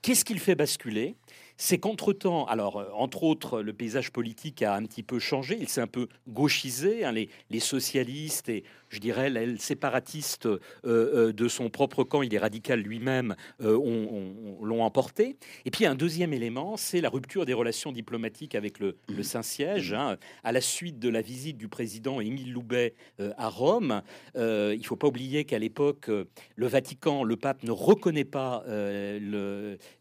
[0.02, 1.16] Qu'est-ce qu'il fait basculer?
[1.60, 5.68] C'est qu'entre-temps, alors, euh, entre autres, le paysage politique a un petit peu changé, il
[5.68, 7.28] s'est un peu gauchisé, hein, les,
[7.58, 12.80] socialistes et, je dirais, les séparatistes euh, euh, de son propre camp, il est radical
[12.80, 15.36] lui-même, l'ont emporté.
[15.64, 19.22] Et puis, un deuxième élément, c'est la rupture des relations diplomatiques avec le, mmh.
[19.24, 24.02] Saint-Siège, hein, à la suite de la visite du président Émile Loubet à Rome.
[24.36, 24.40] il
[24.78, 28.62] ne faut pas oublier qu'à l'époque, le Vatican, le pape ne reconnaît pas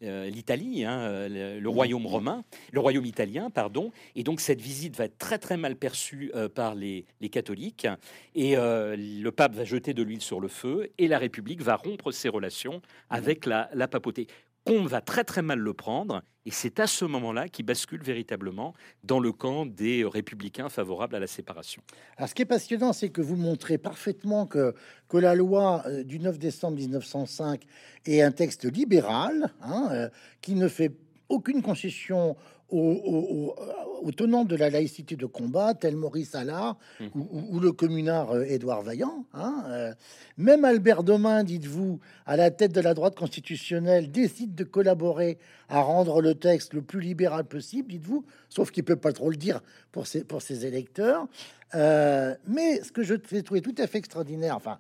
[0.02, 1.28] l'Italie, hein,
[1.60, 3.92] le royaume romain, le royaume italien, pardon.
[4.16, 7.88] Et donc cette visite va être très très mal perçue euh, par les, catholiques.
[8.36, 11.76] Et euh, le pape va jeter de l'huile sur le feu et la République va
[11.76, 14.28] rompre ses relations avec la, papauté.
[14.66, 18.74] On va très très mal le prendre, et c'est à ce moment-là qu'il bascule véritablement
[19.04, 21.82] dans le camp des républicains favorables à la séparation.
[22.18, 24.76] Alors ce qui est passionnant, c'est que vous montrez parfaitement que,
[25.08, 27.62] que la loi euh, du 9 décembre 1905
[28.06, 30.10] est un texte libéral, hein,
[30.42, 30.92] qui ne fait
[31.30, 32.36] aucune concession
[32.70, 37.06] aux, tenants de la laïcité de combat, tel Maurice Allard mmh.
[37.16, 39.26] ou, le communard euh, Édouard Vaillant.
[39.34, 39.94] Hein, euh.
[40.38, 45.38] même Albert Domain, dites-vous, à la tête de la droite constitutionnelle, décide de collaborer
[45.70, 49.38] à rendre le texte le plus libéral possible, dites-vous, sauf qu'il peut pas trop le
[49.38, 49.62] dire
[49.92, 51.28] pour ses, pour ses électeurs.
[51.76, 54.80] Euh, mais ce que je trouvé tout à fait extraordinaire, enfin,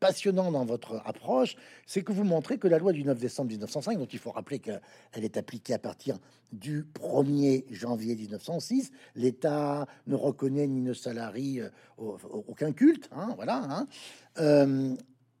[0.00, 1.56] passionnant dans votre approche,
[1.86, 4.58] c'est que vous montrez que la loi du 9 décembre 1905, dont il faut rappeler
[4.58, 4.80] qu'elle
[5.14, 6.18] est appliquée à partir
[6.52, 11.68] du 1er janvier 1906, l'État ne reconnaît ni ne salarie euh,
[11.98, 13.86] aucun culte, hein, voilà, hein,
[14.38, 14.94] euh,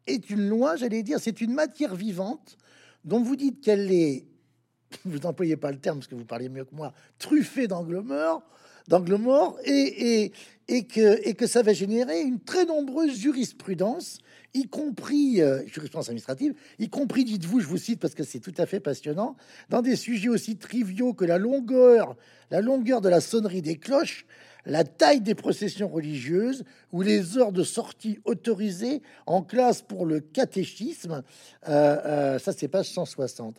[0.06, 2.56] est une loi, j'allais dire, c'est une matière vivante
[3.04, 4.26] dont vous dites qu'elle est,
[5.04, 8.42] vous n'employez pas le terme parce que vous parlez mieux que moi, truffée d'angle mort,
[8.88, 10.32] d'angle mort, et,
[10.68, 14.18] que ça va générer une très nombreuse jurisprudence
[14.54, 18.54] y compris euh, jurisprudence administrative, y compris, dites-vous, je vous cite parce que c'est tout
[18.56, 19.36] à fait passionnant,
[19.68, 22.16] dans des sujets aussi triviaux que la longueur,
[22.50, 24.26] la longueur de la sonnerie des cloches,
[24.66, 30.20] la taille des processions religieuses ou les heures de sortie autorisées en classe pour le
[30.20, 31.22] catéchisme.
[31.68, 33.56] Euh, euh, ça, c'est page 160.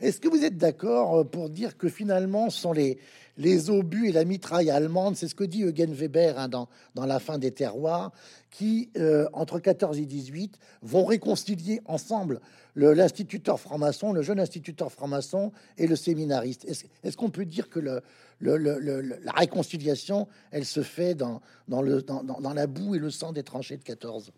[0.00, 2.98] Est-ce que vous êtes d'accord pour dire que finalement, ce sont les,
[3.38, 7.06] les obus et la mitraille allemande, c'est ce que dit Eugen Weber hein, dans, dans
[7.06, 8.12] La fin des terroirs,
[8.50, 12.40] qui, euh, entre 14 et 18, vont réconcilier ensemble
[12.76, 16.64] l'instituteur franc-maçon, le jeune instituteur franc-maçon et le séminariste.
[17.02, 22.98] Est-ce qu'on peut dire que la réconciliation, elle se fait dans, dans la boue et
[23.00, 24.32] le sang des tranchées de 14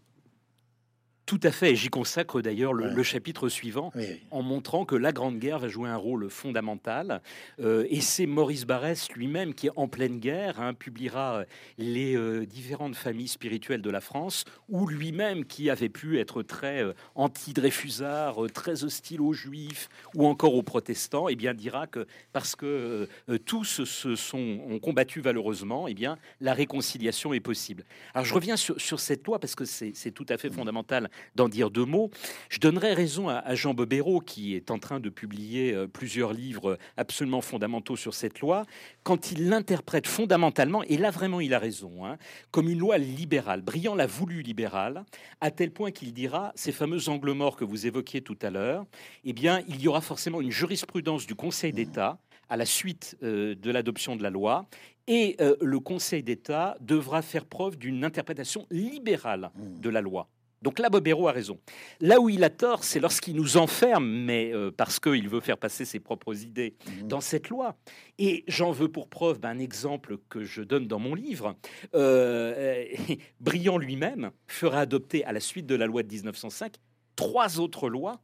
[1.30, 3.92] tout à fait, j'y consacre d'ailleurs le, chapitre suivant
[4.32, 7.22] en montrant que la Grande Guerre va jouer un rôle fondamental.
[7.60, 11.44] Euh, et c'est Maurice Barrès lui-même qui, en pleine guerre, hein, publiera euh,
[11.78, 16.82] les euh, différentes familles spirituelles de la France, ou lui-même qui avait pu être très
[17.14, 22.56] anti-Dreyfusard, très hostile aux Juifs ou encore aux protestants, et eh bien dira que parce
[22.56, 23.08] que
[23.46, 27.84] tous se sont ont combattu valeureusement, et eh bien la réconciliation est possible.
[28.14, 31.48] Alors je reviens sur, sur cette loi parce que c'est tout à fait fondamental d'en
[31.48, 32.10] dire deux mots.
[32.48, 36.78] Je donnerai raison à, Jean Bobéro, qui est en train de publier euh, plusieurs livres
[36.96, 38.64] absolument fondamentaux sur cette loi,
[39.02, 42.18] quand il l'interprète fondamentalement, et là vraiment il a raison, hein,
[42.50, 43.62] comme une loi libérale.
[43.62, 45.04] Briand l'a voulu libérale,
[45.40, 48.84] à tel point qu'il dira, ces fameux angles morts que vous évoquiez tout à l'heure,
[49.24, 52.18] eh bien, il y aura forcément une jurisprudence du Conseil d'État
[52.48, 54.68] à la suite euh, de l'adoption de la loi,
[55.06, 60.28] et euh, le Conseil d'État devra faire preuve d'une interprétation libérale de la loi.
[60.62, 61.58] Donc là, Bobéro a raison.
[62.00, 65.56] Là où il a tort, c'est lorsqu'il nous enferme, mais euh, parce qu'il veut faire
[65.56, 67.08] passer ses propres idées mmh.
[67.08, 67.76] dans cette loi.
[68.18, 71.56] Et j'en veux pour preuve ben, un exemple que je donne dans mon livre.
[71.94, 72.84] Euh,
[73.40, 76.74] Briand lui-même fera adopter, à la suite de la loi de 1905,
[77.16, 78.20] trois autres lois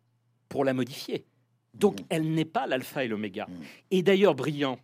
[0.49, 1.27] pour la modifier.
[1.73, 2.05] Donc mmh.
[2.11, 3.47] elle n'est pas l'alpha et l'oméga.
[3.47, 3.63] Mmh.
[3.93, 4.79] Et d'ailleurs, Briand,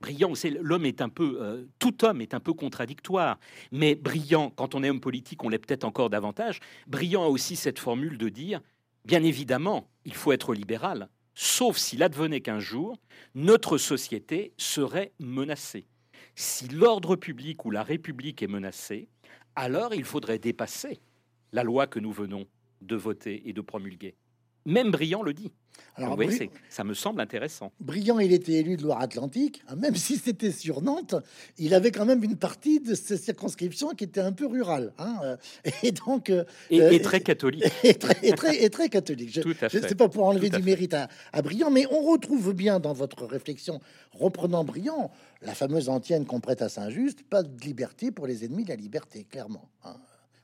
[0.00, 0.32] brillant.
[0.60, 3.38] L'homme est un peu, euh, tout homme est un peu contradictoire,
[3.72, 4.50] mais brillant.
[4.50, 6.60] Quand on est homme politique, on l'est peut-être encore davantage.
[6.86, 8.60] Brillant a aussi cette formule de dire,
[9.04, 12.98] bien évidemment, il faut être libéral, sauf s'il advenait qu'un jour
[13.34, 15.86] notre société serait menacée.
[16.34, 19.08] Si l'ordre public ou la République est menacée,
[19.56, 21.00] alors il faudrait dépasser
[21.52, 22.46] la loi que nous venons
[22.80, 24.14] de voter et de promulguer.
[24.68, 25.50] Même Briand le dit.
[25.96, 26.16] Alors,
[26.68, 27.72] ça me semble intéressant.
[27.80, 31.16] Briand, il était élu de Loire-Atlantique, hein, même si c'était sur Nantes,
[31.56, 34.92] il avait quand même une partie de ses circonscriptions qui était un peu rurale.
[34.98, 35.36] Hein, euh,
[35.82, 36.30] et donc.
[36.30, 37.64] Euh, et, euh, très catholique.
[37.82, 39.32] Et très, très, très catholique.
[39.32, 42.78] Je, ne sais pas pour enlever du mérite à, à, Briand, mais on retrouve bien
[42.78, 43.80] dans votre réflexion,
[44.12, 45.10] reprenant Briand,
[45.42, 48.76] la fameuse antienne qu'on prête à Saint-Just pas de liberté pour les ennemis de la
[48.76, 49.68] liberté, clairement.
[49.84, 49.96] Hein.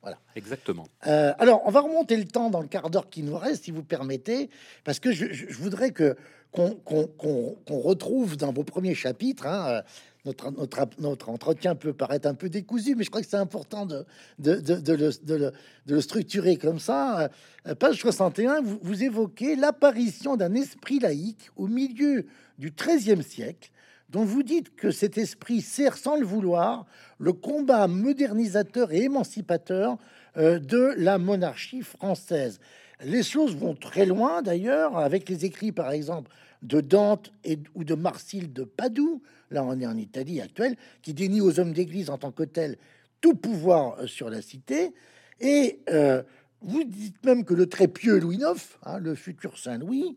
[0.05, 0.19] Voilà.
[0.37, 0.87] Exactement.
[1.07, 3.71] Euh, alors, on va remonter le temps dans le quart d'heure qui nous reste, si
[3.71, 4.51] vous permettez,
[4.85, 6.15] parce que je, voudrais que
[6.53, 9.47] qu'on retrouve dans vos premiers chapitres.
[9.47, 9.83] Hein, euh,
[10.27, 13.87] notre, notre, notre, entretien peut paraître un peu décousu, mais je crois que c'est important
[13.87, 14.05] de,
[14.39, 15.53] de, de, de, le, de,
[15.87, 17.31] le, structurer comme ça.
[17.67, 22.27] Euh, page 61, vous, vous évoquez l'apparition d'un esprit laïque au milieu
[22.59, 23.71] du XIIIe siècle,
[24.15, 26.87] dont vous dites que cet esprit sert sans le vouloir
[27.19, 29.99] le combat modernisateur et émancipateur
[30.37, 32.61] euh, de la monarchie française.
[33.05, 36.31] Les choses vont très loin d'ailleurs, avec les écrits par exemple
[36.63, 37.33] de Dante
[37.75, 41.73] ou de Marsile de Padoue, là on est en Italie actuelle, qui dénie aux hommes
[41.73, 42.77] d'église en tant que tels
[43.21, 44.95] tout pouvoir euh, sur la cité.
[45.41, 46.23] Et euh,
[46.63, 50.17] vous dites même que le très pieux Louis IX, hein, le futur Saint Louis,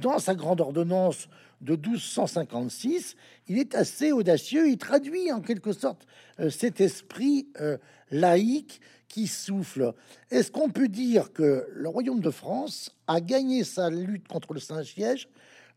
[0.00, 1.28] dans sa grande ordonnance
[1.62, 3.16] de 1256,
[3.48, 6.06] il est assez audacieux, il traduit en quelque sorte
[6.40, 7.78] euh, cet esprit euh,
[8.10, 9.94] laïque qui souffle.
[10.30, 14.60] Est-ce qu'on peut dire que le royaume de France a gagné sa lutte contre le
[14.60, 15.28] Saint-Siège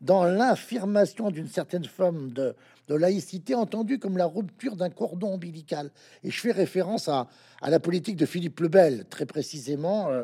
[0.02, 2.56] dans l'affirmation d'une certaine forme de,
[2.88, 5.92] laïcité entendue comme la rupture d'un cordon ombilical?
[6.24, 7.28] Et je fais référence à,
[7.62, 10.24] la politique de Philippe le Bel, très précisément, euh,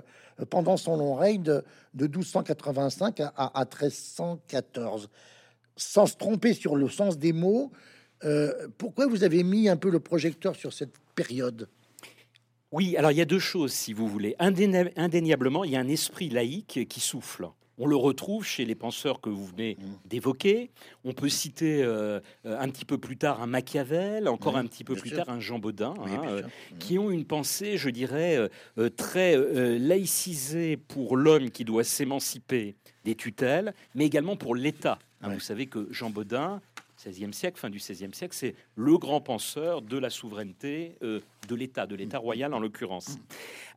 [0.50, 5.10] pendant son long règne de, 1285 à, à 1314
[5.76, 7.72] sans se tromper sur le sens des mots,
[8.24, 11.68] euh, pourquoi vous avez mis un peu le projecteur sur cette période?
[12.72, 14.36] Oui, alors il y a deux choses, si vous voulez.
[14.40, 17.48] Indéniablement, il y a un esprit laïque qui souffle.
[17.78, 20.08] On le retrouve chez les penseurs que vous venez mmh.
[20.08, 20.70] d'évoquer.
[21.04, 24.96] On peut citer euh, un petit peu plus tard un Machiavel, encore un petit peu
[24.96, 26.78] plus tard un Jean Baudin, hein, euh, mmh.
[26.78, 28.38] qui ont une pensée, je dirais,
[28.96, 29.36] très
[29.80, 35.68] laïcisée pour l'homme qui doit s'émanciper des tutelles, mais également pour l'État Hein, vous savez
[35.68, 36.62] que Jean Baudin,
[37.00, 41.56] 16e siècle, fin du 16e siècle, c'est le grand penseur de la souveraineté euh, de
[41.56, 43.20] l'État, de l'État royal en l'occurrence.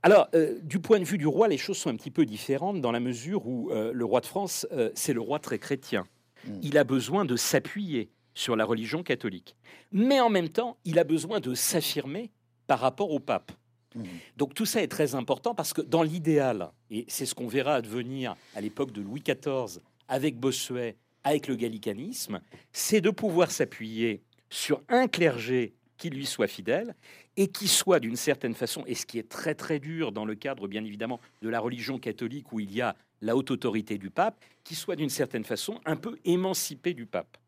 [0.02, 2.80] Alors, euh, du point de vue du roi, les choses sont un petit peu différentes
[2.80, 6.06] dans la mesure où euh, le roi de France, c'est le roi très chrétien.
[6.46, 6.58] Mm.
[6.62, 9.56] Il a besoin de s'appuyer sur la religion catholique.
[9.92, 12.30] Mais en même temps, il a besoin de s'affirmer
[12.66, 13.52] par rapport au pape.
[13.94, 14.02] Mm.
[14.36, 17.74] Donc tout ça est très important parce que dans l'idéal, et c'est ce qu'on verra
[17.74, 22.40] advenir à l'époque de Louis XIV avec Bossuet avec le gallicanisme,
[22.72, 26.94] c'est de pouvoir s'appuyer sur un clergé qui lui soit fidèle
[27.36, 30.34] et qui soit d'une certaine façon, et ce qui est très très dur dans le
[30.34, 34.10] cadre bien évidemment de la religion catholique où il y a la haute autorité du
[34.10, 37.38] pape, qui soit d'une certaine façon un peu émancipé du pape.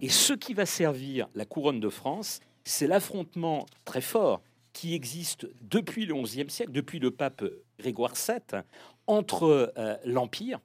[0.00, 4.42] Et ce qui va servir la couronne de France, c'est l'affrontement très fort
[4.72, 7.44] qui existe depuis le XIe siècle, depuis le pape
[7.78, 8.60] Grégoire VII,
[9.06, 10.60] entre euh, l'Empire,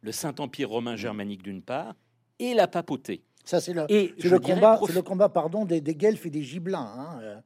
[0.00, 1.94] le Saint-Empire romain germanique d'une part,
[2.38, 3.22] et la papauté.
[3.44, 6.42] Ça, c'est le, et le combat, c'est le combat pardon, des, des Guelfes et des
[6.42, 6.92] Gibelins.
[6.96, 7.40] Hein, euh.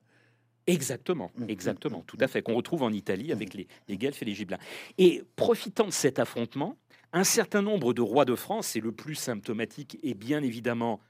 [0.67, 3.97] Exactement, mmh, mmh, exactement, mmh, tout à fait, qu'on retrouve en Italie avec les, les
[3.97, 4.59] Guelfes et les Gibelins.
[4.99, 6.77] Et profitant de cet affrontement,
[7.13, 11.01] un certain nombre de rois de France, et le plus symptomatique est bien évidemment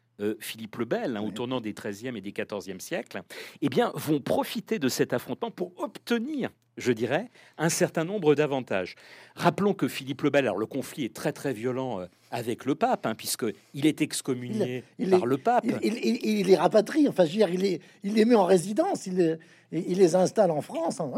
[0.40, 3.22] Philippe le Bel, hein, au tournant des 13e et des 14e siècles,
[3.60, 8.96] eh bien, vont profiter de cet affrontement pour obtenir je dirais, un certain nombre d'avantages.
[9.34, 12.74] Rappelons que Philippe le Bel, alors le conflit est très très violent euh, avec le
[12.74, 15.64] pape, hein, puisqu'il est excommunié par le pape.
[15.82, 19.06] Il, il, les rapatrie, enfin, je veux dire, il les, il les met en résidence,
[19.06, 19.36] il les,
[19.72, 21.00] il les installe en France.
[21.00, 21.12] Hein,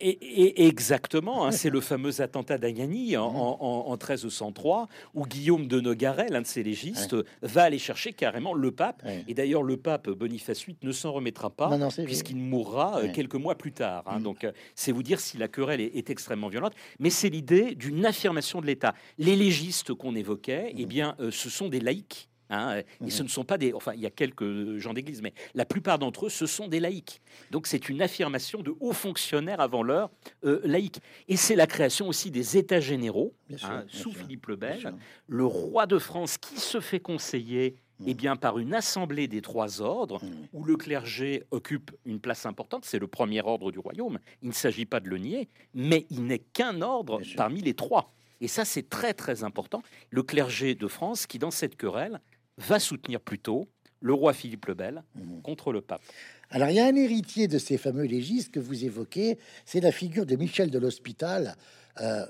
[0.00, 6.28] et, exactement, hein, c'est le fameux attentat d'Agnani en, en, 1303, où Guillaume de Nogaret,
[6.30, 9.02] l'un de ses légistes, va aller chercher carrément le pape.
[9.28, 11.70] Et d'ailleurs, le pape Boniface VIII ne s'en remettra pas,
[12.04, 14.04] puisqu'il mourra euh, quelques mois plus tard.
[14.06, 14.20] Hein.
[14.20, 14.22] Mm.
[14.22, 16.72] Donc, euh, c'est vous dire si la querelle est, extrêmement violente.
[16.98, 18.94] Mais c'est l'idée d'une affirmation de l'État.
[19.18, 20.88] Les légistes qu'on évoquait, eh mm.
[20.88, 23.10] bien, euh, ce sont des laïcs Hein, et mhm.
[23.10, 23.72] ce ne sont pas des.
[23.72, 26.80] Enfin, il y a quelques gens d'église, mais la plupart d'entre eux, ce sont des
[26.80, 27.20] laïcs.
[27.50, 30.10] Donc, c'est une affirmation de hauts fonctionnaires avant l'heure
[30.44, 31.00] euh, laïcs.
[31.28, 34.94] Et c'est la création aussi des États généraux, hein, sous Philippe le Bel,
[35.28, 37.76] le roi de France qui se fait conseiller
[38.06, 40.48] eh bien, par une assemblée des trois ordres, mhm.
[40.54, 44.54] où le clergé occupe une place importante, c'est le premier ordre du royaume, il ne
[44.54, 48.10] s'agit pas de le nier, mais il n'est qu'un ordre parmi les trois.
[48.40, 49.82] Et ça, c'est très très important.
[50.08, 52.20] Le clergé de France qui, dans cette querelle,
[52.60, 53.68] va soutenir plutôt
[54.00, 55.42] le roi Philippe le Bel mmh.
[55.42, 56.02] contre le pape.
[56.50, 59.92] Alors, il y a un héritier de ces fameux légistes que vous évoquez, c'est la
[59.92, 61.56] figure de Michel de l'Hospital.
[62.00, 62.24] Euh,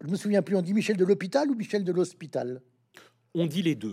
[0.00, 2.60] je me souviens plus, on dit Michel de l'Hôpital ou Michel de l'Hospital?
[3.34, 3.92] On dit les deux.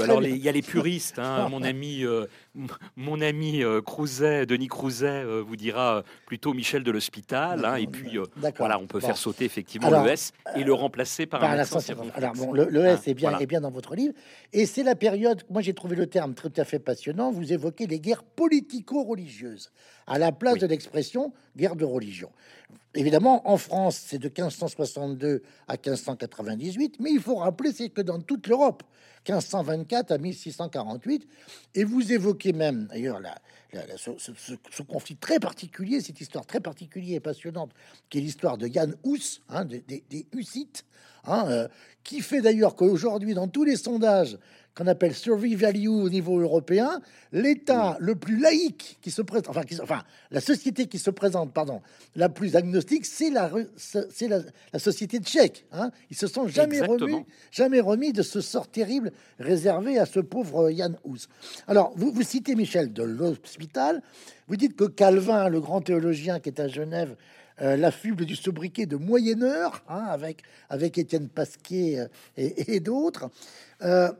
[0.00, 1.18] Alors, il y a les puristes.
[1.18, 2.26] Hein, mon ami, euh,
[2.96, 3.80] mon ami euh,
[4.46, 7.64] Denis Crouzet, euh, vous dira plutôt Michel de l'Hospital.
[7.64, 8.18] Hein, et puis,
[8.58, 11.80] voilà, on peut faire sauter effectivement le S et le remplacer par, un accent
[12.14, 14.14] Alors, bon, le, S hein, est bien, est bien dans votre livre.
[14.52, 17.32] Et c'est la période, moi j'ai trouvé le terme tout à fait passionnant.
[17.32, 19.70] Vous évoquez les guerres politico-religieuses
[20.06, 22.30] à la place de l'expression guerre de religion.
[22.94, 28.20] Évidemment, en France, c'est de 1562 à 1598, mais il faut rappeler c'est que dans
[28.20, 28.82] toute l'Europe,
[29.26, 31.26] 1524 à 1648,
[31.74, 33.34] et vous évoquez même d'ailleurs la,
[33.96, 37.70] ce, conflit très particulier, cette histoire très particulière et passionnante,
[38.10, 40.84] qui est l'histoire de Jan Hus, hein, des, des, Hussites,
[41.24, 41.68] hein, euh,
[42.04, 44.36] qui fait d'ailleurs qu'aujourd'hui, dans tous les sondages,
[44.74, 47.00] qu'on appelle survey value au niveau européen,
[47.32, 51.82] l'État le plus laïque qui se présente, enfin, enfin, la société qui se présente, pardon,
[52.16, 55.66] la plus agnostique, c'est la, c'est la, société tchèque.
[55.72, 55.90] Hein.
[56.10, 60.70] Ils se sont jamais remis, jamais remis de ce sort terrible réservé à ce pauvre
[60.70, 61.28] Jan Hus.
[61.68, 64.02] Alors, vous, vous citez Michel de l'Hospital,
[64.48, 67.16] vous dites que Calvin, le grand théologien qui est à Genève,
[67.60, 72.06] euh, la fuble du sobriquet de Moyenheure, hein, avec, avec Étienne Pasquier euh,
[72.36, 73.30] et, d'autres.
[73.82, 74.10] Euh,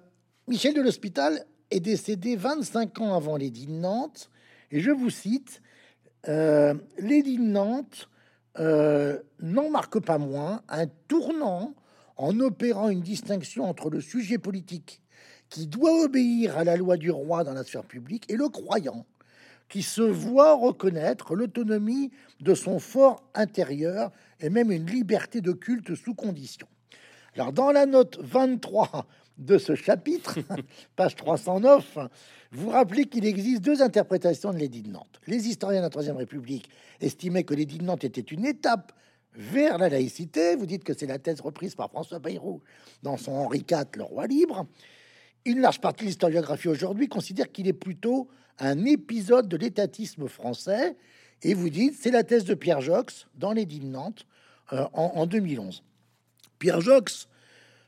[0.49, 4.29] Michel de l'Hospital est décédé 25 ans avant l'édit Nantes,
[4.73, 5.63] et je vous cite
[6.27, 8.09] euh, L'édit Nantes
[8.59, 11.77] euh, n'en marque pas moins un tournant
[12.17, 15.01] en opérant une distinction entre le sujet politique
[15.49, 19.07] qui doit obéir à la loi du roi dans la sphère publique et le croyant
[19.69, 25.95] qui se voit reconnaître l'autonomie de son fort intérieur et même une liberté de culte
[25.95, 26.67] sous condition.
[27.35, 29.07] Alors dans la note 23
[29.39, 30.39] de ce chapitre,
[30.97, 31.99] page 309,
[32.53, 35.21] vous rappelez qu'il existe deux interprétations de l'édit de Nantes.
[35.27, 36.69] Les historiens de la Troisième République
[37.01, 38.93] estimaient que l'édit de Nantes était une étape
[39.35, 40.57] vers la laïcité.
[40.57, 42.61] Vous dites que c'est la thèse reprise par François Bayrou
[43.03, 44.67] dans son Henri IV, le roi libre.
[45.45, 48.29] Une large partie de l'historiographie aujourd'hui considère qu'il est plutôt
[48.59, 50.97] un épisode de l'étatisme français.
[51.43, 54.27] Et vous dites, c'est la thèse de Pierre Jox dans l'édit de Nantes
[54.73, 55.83] euh, en, en 2011.
[56.59, 57.29] Pierre Jox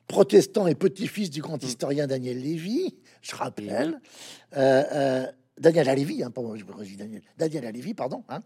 [0.06, 4.00] protestant et petit-fils du grand historien Daniel Lévy, je rappelle.
[4.56, 5.26] Euh, euh,
[5.58, 8.24] Daniel Alévi, hein, je Daniel, Daniel Alévi, pardon.
[8.28, 8.42] Hein.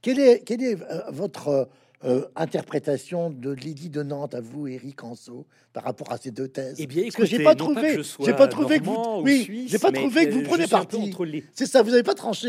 [0.00, 1.68] Quel est, quel est euh, votre
[2.04, 6.48] euh, interprétation de l'édit de Nantes à vous, Éric Anso, par rapport à ces deux
[6.48, 9.92] thèses Eh bien, écoutez, j'ai pas trouvé, j'ai pas trouvé que vous, oui, j'ai pas
[9.92, 11.14] trouvé que vous prenez parti.
[11.52, 12.48] C'est ça, vous n'avez pas tranché.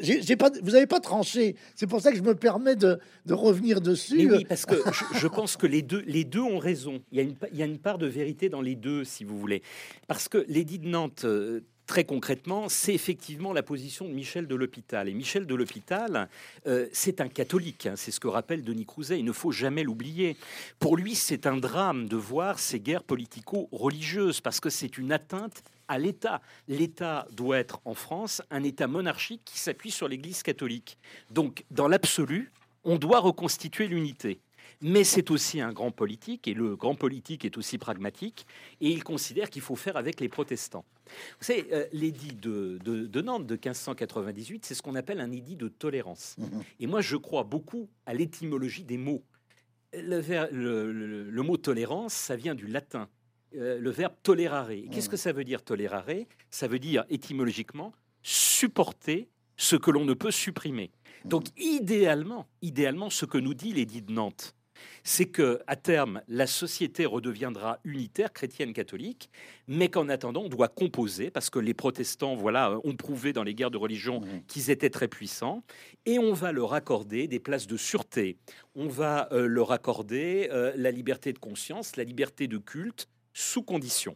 [0.00, 1.56] J'ai pas, vous n'avez pas tranché.
[1.74, 4.30] C'est pour ça que je me permets de, de revenir dessus.
[4.30, 4.76] oui, parce que
[5.14, 7.00] je, pense que les deux, les deux ont raison.
[7.12, 9.24] Il y, a une, il y a une part de vérité dans les deux, si
[9.24, 9.62] vous voulez,
[10.06, 14.54] parce que l'édit de Nantes euh, très concrètement, c'est effectivement la position de Michel de
[14.54, 15.08] l'Hôpital.
[15.08, 16.28] Et Michel de l'Hôpital,
[16.66, 19.82] euh, c'est un catholique, hein, c'est ce que rappelle Denis Crouzet, il ne faut jamais
[19.82, 20.36] l'oublier.
[20.78, 25.64] Pour lui, c'est un drame de voir ces guerres politico-religieuses, parce que c'est une atteinte
[25.88, 26.42] à l'État.
[26.68, 30.98] L'État doit être en France un État monarchique qui s'appuie sur l'Église catholique.
[31.30, 32.52] Donc, dans l'absolu,
[32.84, 34.40] on doit reconstituer l'unité
[34.80, 38.46] mais c'est aussi un grand politique, et le grand politique est aussi pragmatique,
[38.80, 40.84] et il considère qu'il faut faire avec les protestants.
[41.38, 45.68] Vous savez, euh, l'édit de, Nantes de 1598, c'est ce qu'on appelle un édit de
[45.68, 46.36] tolérance.
[46.38, 46.62] Mhm.
[46.80, 49.22] Et moi, je crois beaucoup à l'étymologie des mots.
[49.94, 53.08] Le, mot tolérance, ça vient du latin,
[53.56, 54.68] euh, le verbe tolerare.
[54.92, 55.10] Qu'est-ce mhm.
[55.10, 56.04] que ça veut dire tolerare
[56.50, 60.90] Ça veut dire étymologiquement supporter ce que l'on ne peut supprimer.
[61.24, 61.62] Donc mhm.
[61.80, 64.54] idéalement, idéalement, ce que nous dit l'édit de Nantes,
[65.04, 69.30] c'est que à terme la société redeviendra unitaire chrétienne catholique,
[69.66, 73.54] mais qu'en attendant on doit composer parce que les protestants voilà ont prouvé dans les
[73.54, 74.42] guerres de religion mmh.
[74.46, 75.62] qu'ils étaient très puissants
[76.06, 78.36] et on va leur accorder des places de sûreté,
[78.74, 83.62] on va euh, leur accorder euh, la liberté de conscience, la liberté de culte sous
[83.62, 84.14] condition.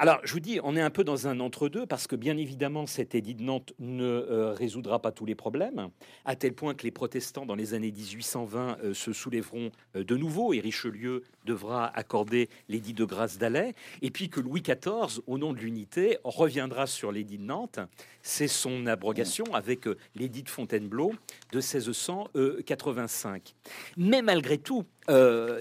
[0.00, 2.86] Alors, je vous dis, on est un peu dans un entre-deux parce que bien évidemment,
[2.86, 5.88] cet édit de Nantes ne euh, résoudra pas tous les problèmes,
[6.24, 10.16] à tel point que les protestants, dans les années 1820, euh, se soulèveront euh, de
[10.16, 15.36] nouveau et Richelieu devra accorder l'édit de grâce d'Alais, et puis que Louis XIV, au
[15.36, 17.80] nom de l'unité, reviendra sur l'édit de Nantes.
[18.22, 21.12] C'est son abrogation avec l'édit de Fontainebleau
[21.50, 23.56] de 1685.
[23.96, 24.84] Mais malgré tout,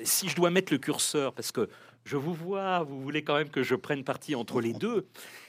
[0.03, 1.69] si je dois mettre le curseur, parce que
[2.07, 5.07] je vous vois, vous voulez quand même que je prenne parti entre les deux.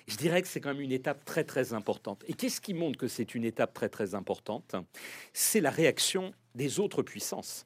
[0.08, 2.24] Je dirais que c'est quand même une étape très très importante.
[2.26, 4.74] Et qu'est-ce qui montre que c'est une étape très très importante?
[5.32, 7.64] C'est la réaction des autres puissances.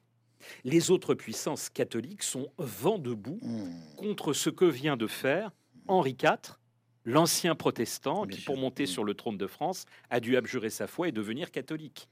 [0.65, 3.97] Les autres puissances catholiques sont vent debout mmh.
[3.97, 5.53] contre ce que vient de faire
[5.89, 6.59] Henri IV
[7.05, 11.09] l'ancien protestant qui, pour monter sur le trône de France, a dû abjurer sa foi
[11.09, 12.09] et devenir catholique.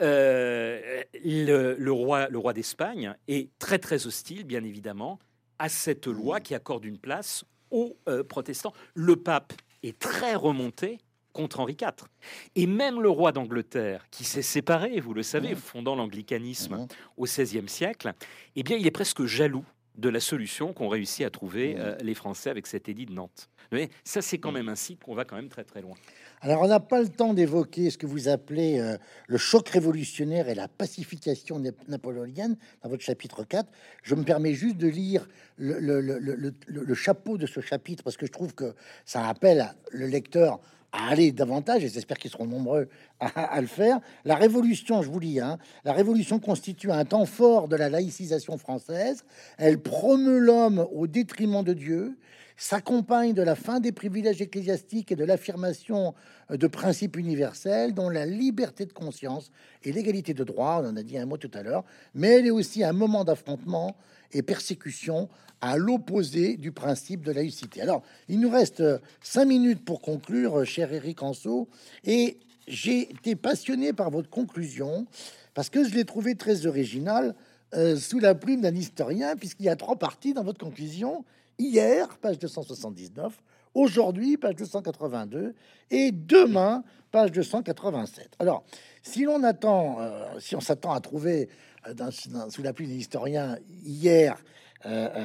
[0.00, 5.18] Euh, le, roi, le roi d'Espagne est très très hostile, bien évidemment,
[5.58, 8.72] à cette loi qui accorde une place aux euh, protestants.
[8.94, 9.52] Le pape
[9.82, 10.98] est très remonté
[11.32, 12.08] contre Henri IV.
[12.56, 16.86] Et même le roi d'Angleterre, qui s'est séparé, vous le savez, fondant l'anglicanisme
[17.16, 18.12] au XVIe siècle,
[18.56, 19.64] eh bien, il est presque jaloux
[19.98, 23.50] de la solution qu'ont réussi à trouver euh, les Français avec cet édit de Nantes.
[23.72, 25.96] Mais ça, c'est quand même un site qu'on va quand même très très loin.
[26.40, 28.96] Alors, on n'a pas le temps d'évoquer ce que vous appelez euh,
[29.26, 33.68] le choc révolutionnaire et la pacification napoléonienne dans votre chapitre 4.
[34.04, 35.28] Je me permets juste de lire
[35.58, 38.74] le, le chapeau de ce chapitre parce que je trouve que
[39.04, 40.60] ça appelle le lecteur
[40.92, 42.88] à aller davantage, et j'espère qu'ils seront nombreux
[43.20, 44.00] à, le faire.
[44.24, 48.56] La Révolution, je vous lis, hein, la Révolution constitue un temps fort de la laïcisation
[48.56, 49.24] française.
[49.58, 52.16] Elle promeut l'homme au détriment de Dieu,
[52.58, 56.12] s'accompagne de la fin des privilèges ecclésiastiques et de l'affirmation
[56.50, 59.50] de principes universels, dont la liberté de conscience
[59.84, 61.84] et l'égalité de droit, on en a dit un mot tout à l'heure,
[62.14, 63.96] mais elle est aussi un moment d'affrontement
[64.32, 65.28] et persécution
[65.60, 67.80] à l'opposé du principe de laïcité.
[67.80, 68.82] Alors, il nous reste
[69.22, 71.68] cinq minutes pour conclure, cher Eric Anso,
[72.04, 75.06] et j'ai été passionné par votre conclusion
[75.54, 77.34] parce que je l'ai trouvé très original
[77.74, 81.24] euh, sous la plume d'un historien, puisqu'il y a trois parties dans votre conclusion.
[81.58, 83.32] Hier, page 279,
[83.74, 85.54] aujourd'hui, page 282,
[85.90, 88.36] et demain, page 287.
[88.38, 88.64] Alors,
[89.02, 91.48] si l'on attend, euh, si on s'attend à trouver
[91.88, 92.10] euh,
[92.48, 94.42] sous la plume d'un historien hier,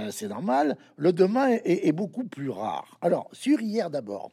[0.09, 2.97] c'est normal, le demain est, est, beaucoup plus rare.
[3.01, 4.31] Alors, sur hier d'abord,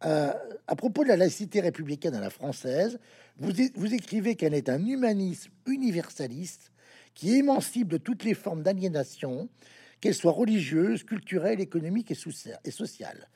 [0.00, 2.98] à propos de la laïcité républicaine à la française,
[3.38, 6.72] vous, vous écrivez qu'elle est un humanisme universaliste
[7.14, 9.50] qui émancipe de toutes les formes d'aliénation,
[10.00, 13.28] qu'elles soient religieuses, culturelles, économiques et, sociales.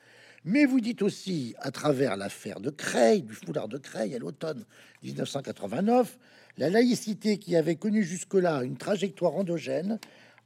[0.44, 4.64] Mais vous dites aussi, à travers l'affaire de Creil, du foulard de Creil à l'automne
[5.02, 6.18] 1989,
[6.58, 9.98] la laïcité qui avait connu jusque-là une trajectoire endogène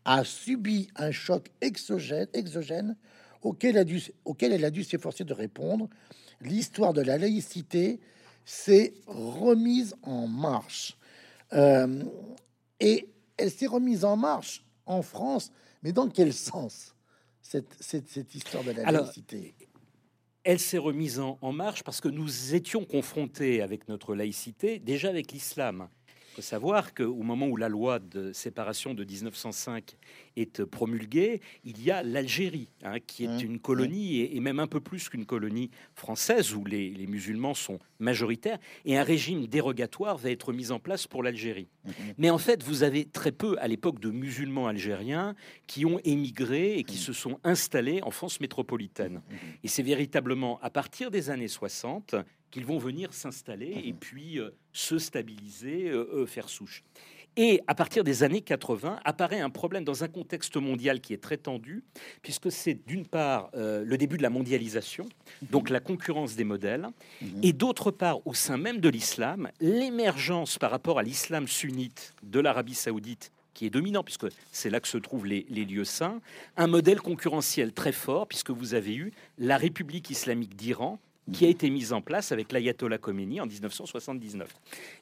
[0.05, 2.97] a subi un choc exogène,
[3.43, 5.89] auquel elle a dû s'efforcer de répondre.
[6.41, 8.01] L'histoire de la laïcité
[8.45, 10.97] s'est remise en marche.
[11.53, 12.05] Euh,
[12.81, 15.51] et elle s'est remise en marche en France,
[15.83, 16.95] mais dans quel sens
[17.41, 19.55] cette, cette, histoire de la laïcité?
[20.45, 25.09] elle s'est remise en, en, marche parce que nous étions confrontés avec notre laïcité déjà
[25.09, 25.89] avec l'islam
[26.37, 29.97] faut savoir qu'au moment où la loi de séparation de 1905
[30.37, 33.47] est promulguée, il y a l'Algérie, hein, qui est mmh.
[33.47, 38.59] une colonie, et, même un peu plus qu'une colonie française, où les, musulmans sont majoritaires,
[38.85, 41.69] et un régime dérogatoire va être mis en place pour l'Algérie.
[41.85, 41.91] Mmh.
[42.19, 45.35] Mais en fait, vous avez très peu, à l'époque, de musulmans algériens
[45.67, 46.99] qui ont émigré et qui mmh.
[46.99, 49.23] se sont installés en France métropolitaine.
[49.65, 52.15] Et c'est véritablement à partir des années 60
[52.57, 53.99] qu'ils vont venir s'installer et mhm.
[53.99, 56.83] puis euh, se stabiliser, euh, euh, faire souche.
[57.37, 61.23] Et à partir des années 80, apparaît un problème dans un contexte mondial qui est
[61.23, 61.85] très tendu,
[62.23, 65.49] puisque c'est d'une part le début de la mondialisation, mhm.
[65.51, 66.89] donc la concurrence des modèles,
[67.21, 67.41] mhm.
[67.43, 72.41] et d'autre part, au sein même de l'islam, l'émergence par rapport à l'islam sunnite de
[72.41, 76.21] l'Arabie saoudite qui est dominant, puisque c'est là que se trouvent les, les, lieux saints,
[76.57, 80.99] un modèle concurrentiel très fort, puisque vous avez eu la République islamique d'Iran,
[81.33, 84.49] qui a été mise en place avec l'ayatollah Khomeini en 1979.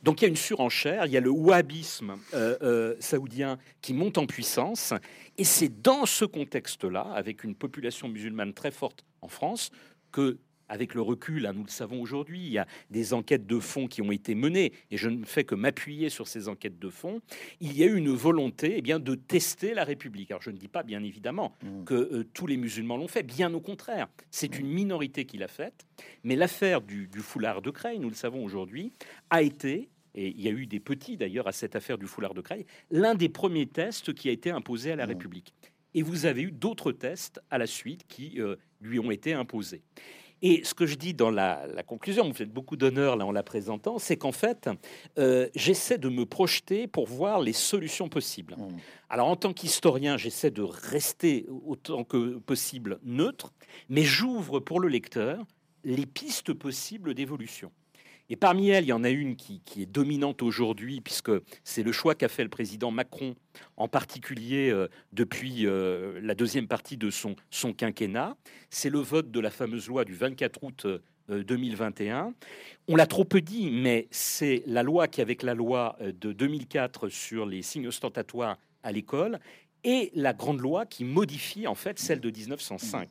[0.02, 3.94] Donc il y a une surenchère, il y a le wahhabisme euh, euh, saoudien qui
[3.94, 4.94] monte en puissance,
[5.36, 9.70] et c'est dans ce contexte-là, avec une population musulmane très forte en France,
[10.12, 10.38] que
[10.74, 13.86] avec le recul, hein, nous le savons aujourd'hui, il y a des enquêtes de fond
[13.86, 17.20] qui ont été menées, et je ne fais que m'appuyer sur ces enquêtes de fond.
[17.60, 20.32] Il y a eu une volonté eh bien, de tester la République.
[20.32, 21.84] Alors je ne dis pas, bien évidemment, mmh.
[21.84, 24.08] que euh, tous les musulmans l'ont fait, bien au contraire.
[24.32, 25.86] C'est une minorité qui l'a faite,
[26.24, 28.92] mais l'affaire du, foulard de Creil, nous le savons aujourd'hui,
[29.30, 32.34] a été et il y a eu des petits d'ailleurs à cette affaire du foulard
[32.34, 35.08] de Creil, l'un des premiers tests qui a été imposé à la mmh.
[35.08, 35.54] République.
[35.94, 39.82] Et vous avez eu d'autres tests à la suite qui euh, lui ont été imposés.
[40.42, 43.42] Et ce que je dis dans la, conclusion, vous faites beaucoup d'honneur là en la
[43.42, 44.68] présentant, c'est qu'en fait,
[45.18, 48.56] euh, j'essaie de me projeter pour voir les solutions possibles.
[48.56, 48.76] Mmh.
[49.08, 53.52] Alors en tant qu'historien, j'essaie de rester autant que possible neutre,
[53.88, 55.44] mais j'ouvre pour le lecteur
[55.84, 57.70] les pistes possibles d'évolution.
[58.30, 61.30] Et parmi elles, il y en a une qui, est dominante aujourd'hui, puisque
[61.62, 63.34] c'est le choix qu'a fait le président Macron,
[63.76, 68.36] en particulier euh, depuis euh, la deuxième partie de son, son quinquennat.
[68.70, 70.86] C'est le vote de la fameuse loi du 24 août
[71.28, 72.26] 2021.
[72.26, 72.30] Euh,
[72.88, 77.10] On l'a trop peu dit, mais c'est la loi qui, avec la loi de 2004
[77.10, 79.38] sur les signes ostentatoires à l'école,
[79.84, 83.08] et la grande loi qui modifie en fait celle de 1905.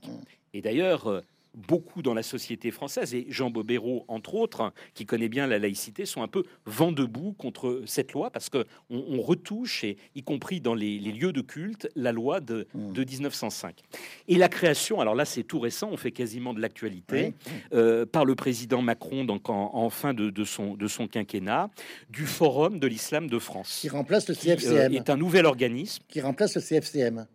[0.56, 1.22] Et d'ailleurs,
[1.56, 6.06] beaucoup dans la société française, et Jean Bobéro, entre autres, qui connaît bien la laïcité,
[6.06, 10.62] sont un peu vent debout contre cette loi, parce qu'on on retouche, et, y compris
[10.62, 13.76] dans les, lieux de culte, la loi de, 1905.
[13.76, 13.98] Mmh.
[14.30, 17.34] Et la création, alors là c'est tout récent, on fait quasiment de l'actualité,
[17.74, 21.70] euh, par le président Macron donc en, fin de, son, de son quinquennat,
[22.10, 23.80] du Forum de l'Islam de France.
[23.82, 24.58] Qui remplace le CFCM.
[24.58, 26.04] Qui, euh, est un nouvel organisme.
[26.08, 27.28] Qui remplace le CFCM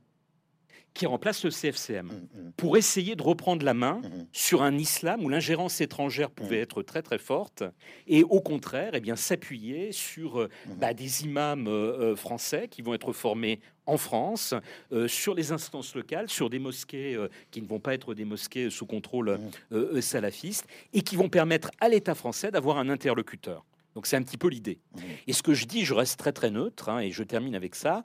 [0.99, 2.53] qui remplace le CFCM, mm, mm.
[2.57, 6.83] pour essayer de reprendre la main mm, sur un islam où l'ingérence étrangère pouvait être
[6.83, 7.63] très très forte,
[8.09, 10.49] et au contraire, eh bien s'appuyer sur euh,
[10.81, 14.53] bah, des imams euh, euh, français qui vont être formés en France,
[15.07, 17.17] sur les instances locales, sur des mosquées
[17.51, 19.41] qui ne vont pas être des mosquées sous contrôle
[20.03, 23.65] salafiste, et qui vont permettre à l'État français d'avoir un interlocuteur.
[23.95, 24.79] Donc c'est un petit peu l'idée.
[25.27, 27.75] Et ce que je dis, je reste très très neutre, hein, et je termine avec
[27.75, 28.05] ça,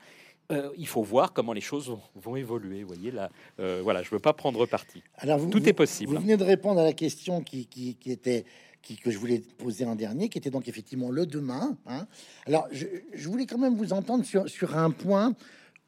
[0.52, 2.82] euh, il faut voir comment les choses vont, évoluer.
[2.82, 3.30] Vous voyez là,
[3.60, 5.02] euh, voilà, je veux pas prendre parti.
[5.18, 6.14] Alors tout est possible.
[6.14, 7.68] Vous venez de répondre à la question qui,
[8.06, 8.46] était
[8.82, 11.78] qui, que je voulais poser en dernier, qui était donc effectivement le demain.
[11.88, 12.08] Hein.
[12.46, 15.34] Alors, je, voulais quand même vous entendre sur, sur un point.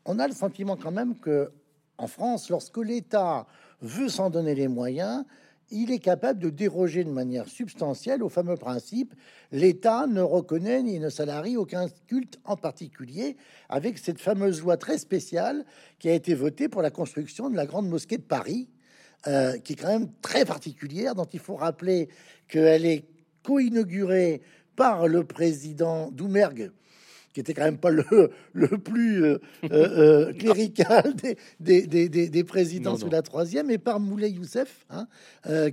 [0.05, 1.51] On a le sentiment quand même que
[1.97, 3.45] en France, lorsque l'État
[3.81, 5.25] veut s'en donner les moyens,
[5.71, 9.13] il est capable de déroger de manière substantielle au fameux principe
[9.51, 13.37] l'État ne reconnaît ni ne salarie aucun culte en particulier,
[13.69, 15.65] avec cette fameuse loi très spéciale
[15.99, 18.69] qui a été votée pour la construction de la grande mosquée de Paris,
[19.27, 22.09] euh, qui est quand même très particulière, dont il faut rappeler
[22.47, 23.05] qu'elle est
[23.43, 24.41] co-inaugurée
[24.75, 26.71] par le président Doumergue
[27.35, 28.05] qui était quand même pas le,
[28.53, 33.77] le plus euh, euh, euh, clérical des, des, des, des présidents sous la troisième, et
[33.77, 35.05] par Moulay Youssef, hein,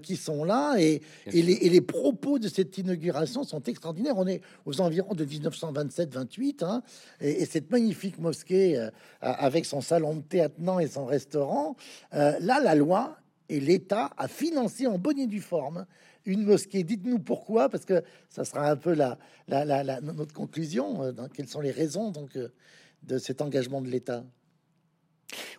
[0.02, 0.74] qui sont là.
[0.78, 4.18] Et, et, les, et, les, propos de cette inauguration sont extraordinaires.
[4.18, 6.82] On est aux environs de 1927-28, hein,
[7.20, 8.89] et, cette magnifique mosquée
[9.20, 11.76] avec son salon de thé attenant et son restaurant.
[12.10, 13.18] là, la loi
[13.48, 15.86] et l'État a financé en bonne et due forme
[16.24, 16.82] une mosquée.
[16.85, 21.03] Dites-nous pourquoi, parce que ça sera un peu notre conclusion.
[21.03, 22.49] Euh, quelles sont les raisons donc euh,
[23.03, 24.24] de cet engagement de l'État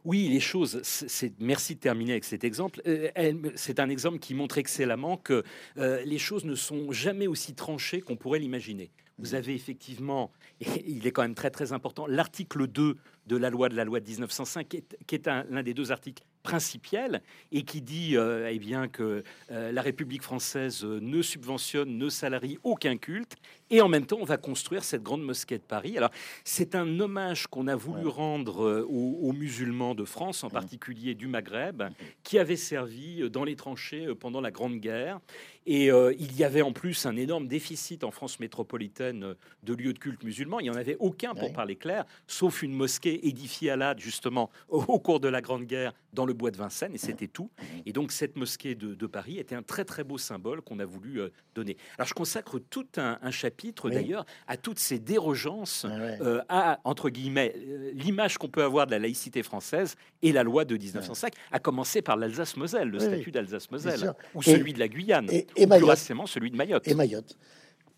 [0.05, 2.81] oui, les choses, c'est merci de terminer avec cet exemple.
[2.85, 3.09] Euh,
[3.55, 5.43] c'est un exemple qui montre excellemment que
[5.77, 8.91] les choses ne sont jamais aussi tranchées qu'on pourrait l'imaginer.
[9.19, 9.35] Vous mmh.
[9.35, 13.69] avez effectivement, et il est quand même très très important, l'article 2 de la loi
[13.69, 17.21] de la loi de 1905, qui est, qui est l'un des deux articles principielle
[17.51, 22.09] et qui dit euh, eh bien que euh, la République française euh, ne subventionne, ne
[22.09, 23.37] salarie aucun culte
[23.69, 25.97] et en même temps on va construire cette grande mosquée de Paris.
[25.97, 26.11] Alors
[26.43, 31.83] c'est un hommage qu'on a voulu rendre aux, musulmans de France, en particulier du Maghreb,
[32.23, 35.19] qui avaient servi dans les tranchées pendant la Grande Guerre.
[35.65, 39.99] Et il y avait en plus un énorme déficit en France métropolitaine de lieux de
[39.99, 40.59] culte musulmans.
[40.59, 44.49] Il n'y en avait aucun, pour parler clair, sauf une mosquée édifiée à l'âge justement
[44.69, 47.49] au cours de la Grande Guerre dans le bois de Vincennes, et c'était tout.
[47.85, 51.21] Et donc cette mosquée de, Paris était un très très beau symbole qu'on a voulu
[51.21, 51.77] euh, donner.
[51.97, 57.09] Alors je consacre tout un, chapitre d'ailleurs à toutes ces dérogeances, ah euh, à entre
[57.09, 61.33] guillemets euh, l'image qu'on peut avoir de la laïcité française et la loi de 1905,
[61.51, 65.83] à commencer par l'Alsace-Moselle, le statut d'Alsace-Moselle, ou celui de la Guyane, et, et plus
[65.83, 66.87] récemment celui de Mayotte.
[66.87, 67.37] Et Mayotte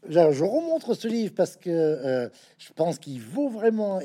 [0.09, 3.99] je remontre ce livre parce que euh, je pense qu'il vaut vraiment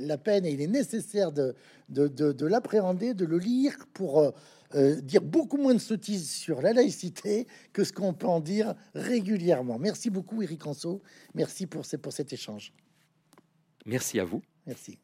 [0.00, 1.54] la peine et il est nécessaire de,
[1.88, 4.30] de, l'appréhender, de le lire pour euh,
[4.74, 8.74] euh, dire beaucoup moins de sottises sur la laïcité que ce qu'on peut en dire
[8.94, 9.78] régulièrement.
[9.78, 11.02] Merci beaucoup, Eric Anso.
[11.34, 12.72] Merci pour, pour cet échange.
[13.86, 14.42] Merci à vous.
[14.66, 14.98] Merci.